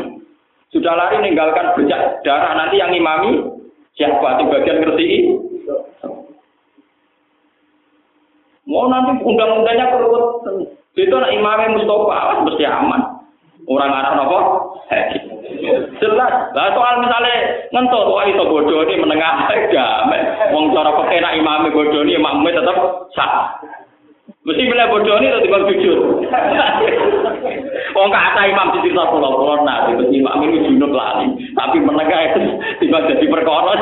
[0.74, 3.46] Sudah lari meninggalkan bercak darah nanti yang imami
[3.94, 5.08] siapa di bagian ngerti
[8.66, 10.40] Mau nanti undang-undangnya perlu
[10.94, 13.02] itu nak imamnya Mustafa, mesti aman.
[13.66, 14.38] Orang arah nopo?
[15.98, 16.34] Jelas.
[16.52, 20.20] Lah soal misalnya ngentut wah itu bodoh ini menengah damai.
[20.52, 22.76] Wong cara pekena imame bodoh ini makmumnya tetap
[23.16, 23.58] sah.
[24.24, 26.24] Mesti bila bodoh ini tetap jujur.
[27.96, 31.32] Wong kata imam di cerita pulau pulau nah, mesti imam ini junub lali.
[31.52, 32.40] Tapi menengah itu
[32.80, 33.72] tiba jadi perkara.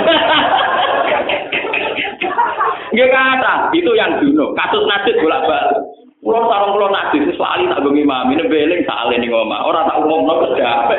[2.92, 4.54] Gak kata, itu yang junub.
[4.58, 5.78] Kasus nasib bolak balik.
[6.22, 9.62] Pulau sarung pulau nasib itu selalu tak bengi imam ini beling salah nih ngomong.
[9.66, 10.91] Orang tak umum no Karena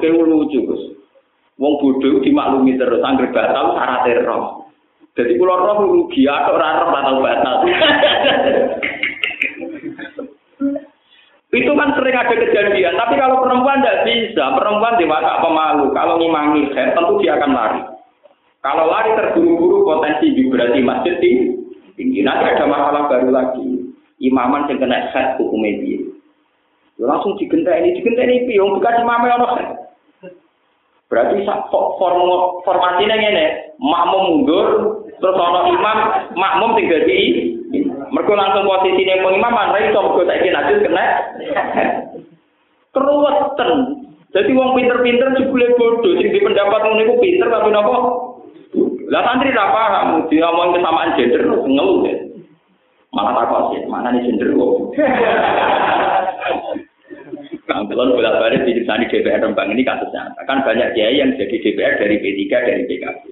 [0.00, 0.82] oke lucu gus.
[1.60, 4.64] Wong bodoh dimaklumi terus, angger batal syarat roh.
[5.12, 7.56] Jadi pulau roh rugi atau rara batal batal.
[11.50, 16.70] Itu kan sering ada kejadian, tapi kalau perempuan tidak bisa, perempuan dewasa pemalu, kalau ngimangi
[16.78, 17.82] head, tentu dia akan lari.
[18.62, 22.22] Kalau lari terburu-buru potensi vibrasi masjid tinggi.
[22.22, 23.66] Nanti ada masalah baru lagi.
[24.22, 26.06] Imaman yang kena head hukum media.
[27.02, 29.68] Langsung digentek ini, digentek ini, piung, bukan imamnya orang head.
[31.10, 31.42] Berarti
[31.74, 32.22] form,
[32.62, 34.66] formasinya ini, makmum mundur,
[35.18, 35.98] terus ono imam,
[36.38, 37.50] makmum tinggal di
[38.10, 41.06] Mergo langsung posisi yang pengimaman, ra iso mergo saiki najis kena.
[42.90, 43.70] Keruwetan.
[44.34, 47.96] Jadi wong pinter-pinter jebule bodoh, sing di pendapat ngono iku pinter tapi napa?
[49.10, 52.14] Lah santri ra paham, diomong kesamaan gender ngeluh ya.
[53.10, 54.74] Malah takut sih, mana nih gender kok.
[57.70, 61.54] Nah, kalau bolak balik di di DPR Rembang ini kasusnya, kan banyak kiai yang jadi
[61.54, 63.22] DPR dari P3 dari PKB.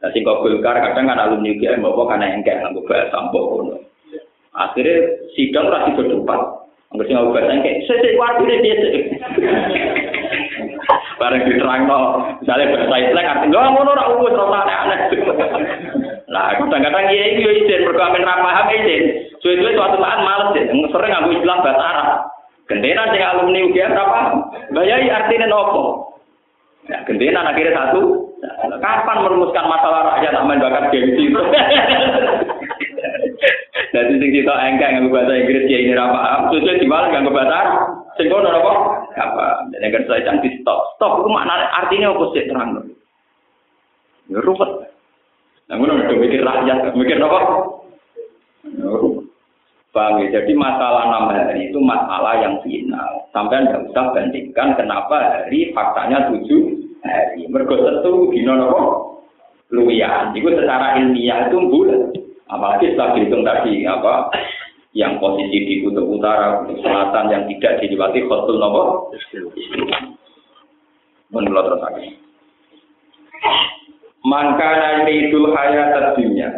[0.00, 3.76] Nah, singkong Golkar kadang kan alumni kiai mau karena engkek nggak bahasa sampok
[4.56, 6.40] Akhirnya sidang rasi berdebat.
[6.92, 8.88] Enggak sih ngobat kayak sesek waktu ini biasa.
[11.20, 12.00] Bareng diterang no,
[12.40, 15.00] misalnya bahasa Islam artinya nggak mau norak umus rasa aneh.
[16.32, 19.36] Nah, kadang-kadang iya iya izin berkamen ramah izin.
[19.44, 22.31] Suwe-suwe suatu saat males sering aku istilah bahasa Arab.
[22.72, 24.20] Gentenan sing alumni UGM apa?
[24.72, 26.16] Bayai artinya nopo.
[26.88, 28.32] Ya, gentenan akhirnya satu.
[28.80, 31.36] Kapan merumuskan masalah rakyat aman bakat gengsi itu?
[33.92, 36.48] Jadi sing kita engkek nganggo bahasa Inggris ya ini apa?
[36.48, 37.60] Sudah dibalik nganggo bahasa.
[38.16, 38.72] Sing kono apa?
[39.20, 39.68] Apa?
[39.68, 40.96] Dan yang saya cantik stop.
[40.96, 42.88] Stop itu makna artinya apa sih terang?
[44.32, 44.88] Ya ruwet.
[45.68, 47.40] Ngono udah mikir rakyat, mikir apa?
[49.92, 53.28] Bang, ya, jadi masalah enam hari itu masalah yang final.
[53.28, 57.44] Sampai anda usah bandingkan kenapa hari faktanya tujuh hari.
[57.52, 58.82] Mergo tentu dino apa?
[59.68, 60.32] Luwian.
[60.32, 62.08] Itu secara ilmiah itu bulat.
[62.48, 64.32] Apalagi setelah dihitung tadi apa
[64.96, 69.12] yang posisi di kutub utara, kutub selatan yang tidak dilewati khotul nopo.
[71.36, 72.06] Menurut terus lagi.
[74.24, 76.48] Nanti itu hayat dunia.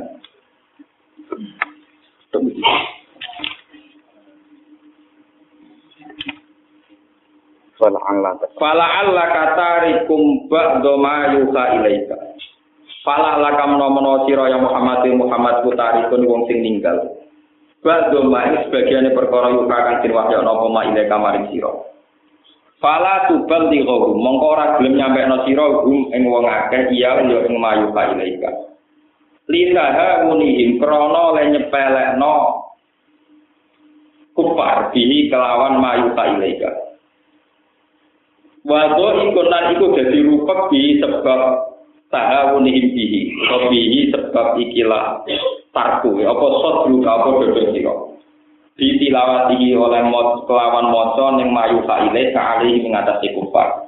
[2.30, 2.93] Fala
[7.92, 12.16] Allah kata rikum ba'do ma yuha ilaika.
[13.04, 17.20] Fala lakam nomono sira ya Muhammad Muhammad putari kun wong sing ninggal.
[17.84, 21.68] Ba'du ma'i sebagian perkara yuka kang sin wahya napa ma ile kamaring sira.
[22.80, 27.44] Fala tubal di mongko ora gelem nyampe no sira gum ing wong akeh iya yo
[27.44, 28.50] ing mayu ka ilaika.
[29.44, 32.36] Lisaha unihim krana le nyepelekno
[34.32, 36.83] kufar bihi kelawan mayu ka ilaika.
[38.64, 41.40] Wado iku lan iku dadi rupek bi sebab
[42.08, 43.20] tahawunihim bihi.
[43.44, 45.20] Bihi sebab ikilah
[45.76, 46.16] tarku.
[46.24, 47.94] Apa sodru apa dodo siro
[48.74, 50.02] ditilawati oleh
[50.50, 53.86] kelawan moco yang mayu faile kali mengatasi kufar.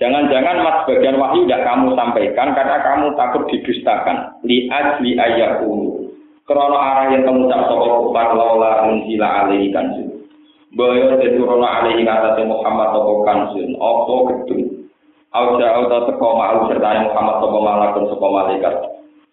[0.00, 4.32] Jangan-jangan mas bagian wahyu tidak kamu sampaikan karena kamu takut didustakan.
[4.42, 6.08] Liat li ayakunu
[6.50, 10.09] krono arah yang kamu tak soal kufar laula unzila alaihi kansun
[10.70, 14.80] Boyo teturono alaihi ngatasi Muhammad toko kansun opo gedung
[15.30, 18.74] Auja auta teko ma'al serta Muhammad sapa malakun sapa malaikat.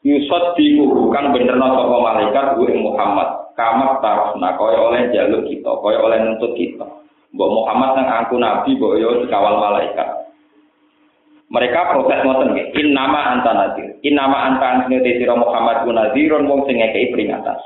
[0.06, 3.48] Yusad diurukan bener sapa malaikat ing Muhammad.
[3.58, 6.86] kamat tarufna kaya oleh jaluk kita, kaya oleh nuntut kita.
[7.34, 10.30] Mbok Muhammad yang aku nabi, mbok yo dikawal malaikat.
[11.50, 12.68] Mereka protes ngoten nggih.
[12.78, 13.98] In nama anta nadir.
[14.06, 17.58] In nama anta sira Muhammad ku nadirun wong sing peringatan.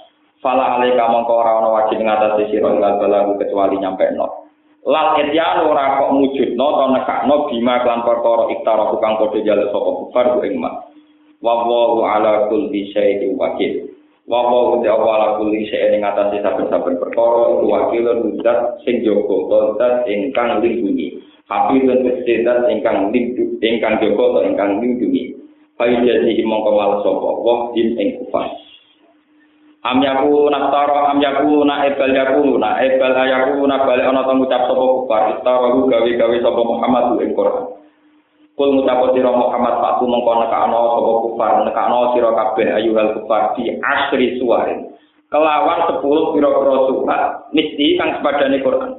[0.41, 4.49] Fala alaika mongko ora ana wajib ngatasi sira ilal balagu kecuali nyampe no.
[4.81, 9.89] Lal etyan ora kok mujudno to nekakno bima klan perkara iktara tukang padha jaluk sapa
[10.01, 10.89] kufar ku ing mak.
[11.45, 11.61] Wa
[12.17, 13.93] ala kulli syai'in wakil.
[14.25, 20.57] Wa wa ala kulli syai'in ngatasi saben-saben perkara iku wakilun zat sing jaga zat ingkang
[20.65, 21.21] lindungi.
[21.45, 25.37] Hafizun sedat ingkang lindungi ingkang jaga atau ingkang lindungi.
[25.77, 27.29] Jadi mongko malah sapa
[27.77, 28.49] din ing kufar.
[29.81, 34.45] Am yaku naftara am yaku na ebal yaku na ebal ayaku na balik ana temu
[34.45, 37.65] ngucap sapa kufar istara gawe-gawe sapa Muhammad ing Quran.
[38.53, 43.73] Kul ngucap sira Muhammad patu mongko nekakno sapa kufar nekakno sira kabeh ayuhal kufar di
[43.81, 44.85] asri suwarin.
[45.33, 48.91] Kelawan 10 pira-pira surat mesti kang sepadane Quran.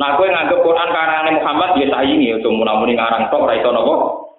[0.00, 3.94] Nah, kowe nganggep Quran karane Muhammad ya saingi aja muni ngarang tok ora iso napa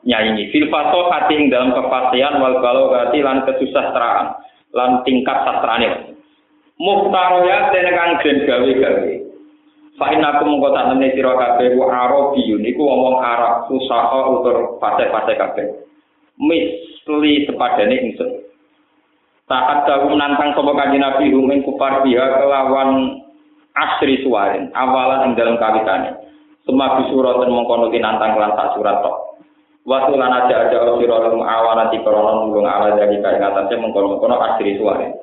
[0.10, 0.50] nyaingi.
[0.50, 4.42] Fil hati ing dalam kepastian wal balaghati lan kesusastraan
[4.76, 6.20] lan tingkat sastrane.
[6.76, 9.14] Muhtaroya kang gen gawe-gawe.
[9.96, 15.40] Fa inna kum tak temne sira kabeh wa arabiyun iku wong Arab usaha utur pate-pate
[15.40, 15.68] kabeh.
[16.36, 18.44] Misli sepadane ingsun.
[19.48, 23.24] Saat dawu nantang sapa kanjeng Nabi rumeng kufar dia kelawan
[23.76, 26.16] asri suwarin awalan ing dalam kawitane
[26.64, 29.35] semua bisurat dan mengkono nantang kelan tak surat tok
[29.86, 34.18] Waktu lan aja aja sira lan awalan di korona nulung ala jadi kaya ngatasé mengkono
[34.18, 35.14] mengkono asri suwarin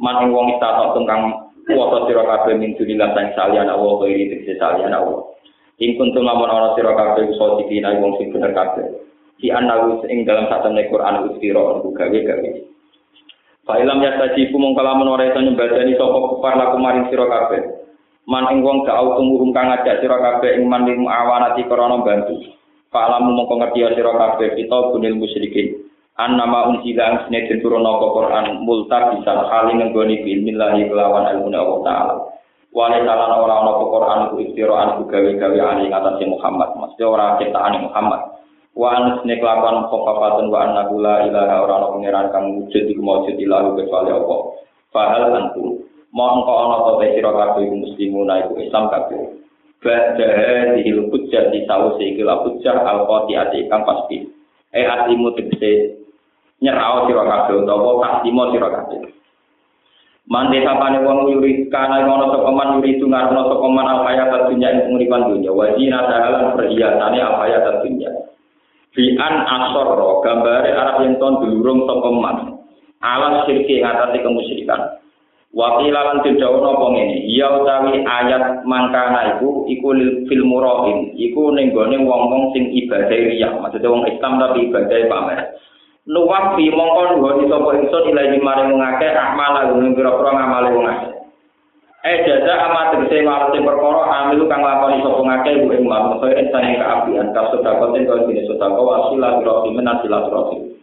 [0.00, 4.56] man ing wong istatok tungkang kuwasa sira kabeh min dunilah sang salian Allah kiri tegese
[4.56, 5.36] salian Allah.
[5.76, 8.86] Ing kuntum lamun ana sira kabeh iso dikina wong sing bener kabeh.
[9.36, 12.50] Di anawu ing dalam satu Quran ustira untuk gawe-gawe.
[13.66, 17.60] Ilham ya tadi ku mongkalamun ora iso nyembadani sapa kufar laku maring sira kabeh.
[18.24, 22.56] Man wong gak tumuhum kang ngajak sira kabeh ing man ing awanati krana bantu
[22.90, 25.86] fa'lamu mongko ngerti sira kabeh kita bunil musyrikin.
[26.16, 31.28] An nama unsila ang sine den turun apa Quran multa bisa kali nenggoni bismillahi kelawan
[31.28, 32.14] ilmu Allah taala.
[32.72, 37.36] Wale salan ora ana apa Quran ku istiraan ku gawe-gawe ani ngatasi Muhammad mesti ora
[37.76, 38.20] Muhammad.
[38.72, 43.02] Wa an sine kelawan khofafatun wa anna la ilaha ora ana pangeran kang wujud iku
[43.04, 44.40] maujud ilahu kecuali Allah.
[44.96, 45.84] Fahal antum
[46.16, 49.45] mongko ana te sira kabeh muslimun iku Islam kabeh
[49.86, 54.26] Bada dihil hujjah di sawuse iki la hujjah al qati'ati kang pasti.
[54.74, 56.02] E atimu tegese
[56.58, 59.14] nyerao sira kabeh utawa kasimo sira kabeh.
[60.26, 64.74] Mande sapane wong yuri kana ngono sapa man yuri tungarno sapa man al hayat dunya
[64.74, 65.54] ing penguripan dunya.
[65.54, 68.10] Wajina dalan perhiasane al hayat dunya.
[68.90, 72.36] Fi an asarra gambare Arab yen ton dulurung sapa man.
[72.98, 74.98] Alas sirki ngatasi kemusyrikan
[75.56, 79.88] Wakila lan tidak apa ngene, ya utawi ayat mangkana iku iku
[80.28, 85.56] fil murahin, iku ning gone wong-wong sing ibadah riya, maksudnya wong Islam tapi ibadah pamer.
[86.12, 90.86] Nuwak fi mongko nuwun sapa ingsun ilahi maring wong akeh akmal lan pira-pira ngamale wong
[90.92, 91.12] akeh.
[92.04, 96.36] Eh jaza amat tegese walase perkara amilu kang lakoni sapa ngakeh ku ing lan kaya
[96.36, 100.76] insane kaapian kasut dakoten kaya dene sedekah wasila biro minasilat rofi.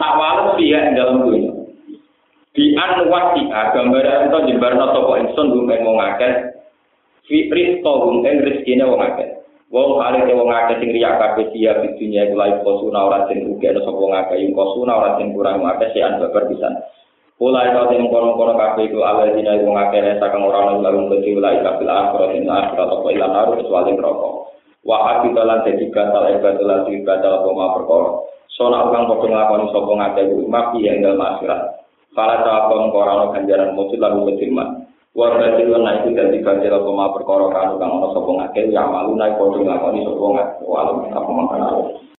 [0.00, 1.59] Tak wales piye dalam dunia.
[2.50, 6.50] Di an wasi gambar ento jembarno sapa ingsun gumen wong akeh
[7.30, 9.38] fitri to gumen rezekine wong akeh
[9.70, 13.46] wong kare wong akeh sing riya kabeh dia di dunia iku lae kosuna ora sing
[13.46, 16.74] uga ana sapa akeh ing kosuna ora sing kurang akeh sing babar pisan
[17.40, 21.38] Ulai kau sing kono-kono kabeh iku ala dina akeh rasa kang ora ana lalu kecil
[21.38, 24.30] ulai kabeh akhirat ing akhirat apa ilang naruh kecuali neraka
[24.84, 28.10] wa abitalan dadi batal ibadah lan ibadah apa ma perkara.
[28.52, 31.79] Sona kang padha nglakoni sapa ngakeh iku mapi ing dalem akhirat
[32.10, 34.82] Kala sawakon korano ganjaran mujud lalu kejiman.
[35.14, 39.14] Warga jiwa na itu dari ganjaran koma perkara kanu kang ono sopong akeh yang malu
[39.14, 40.66] naik kodong lakoni sopong akeh.
[40.66, 42.00] Walau apa makanan.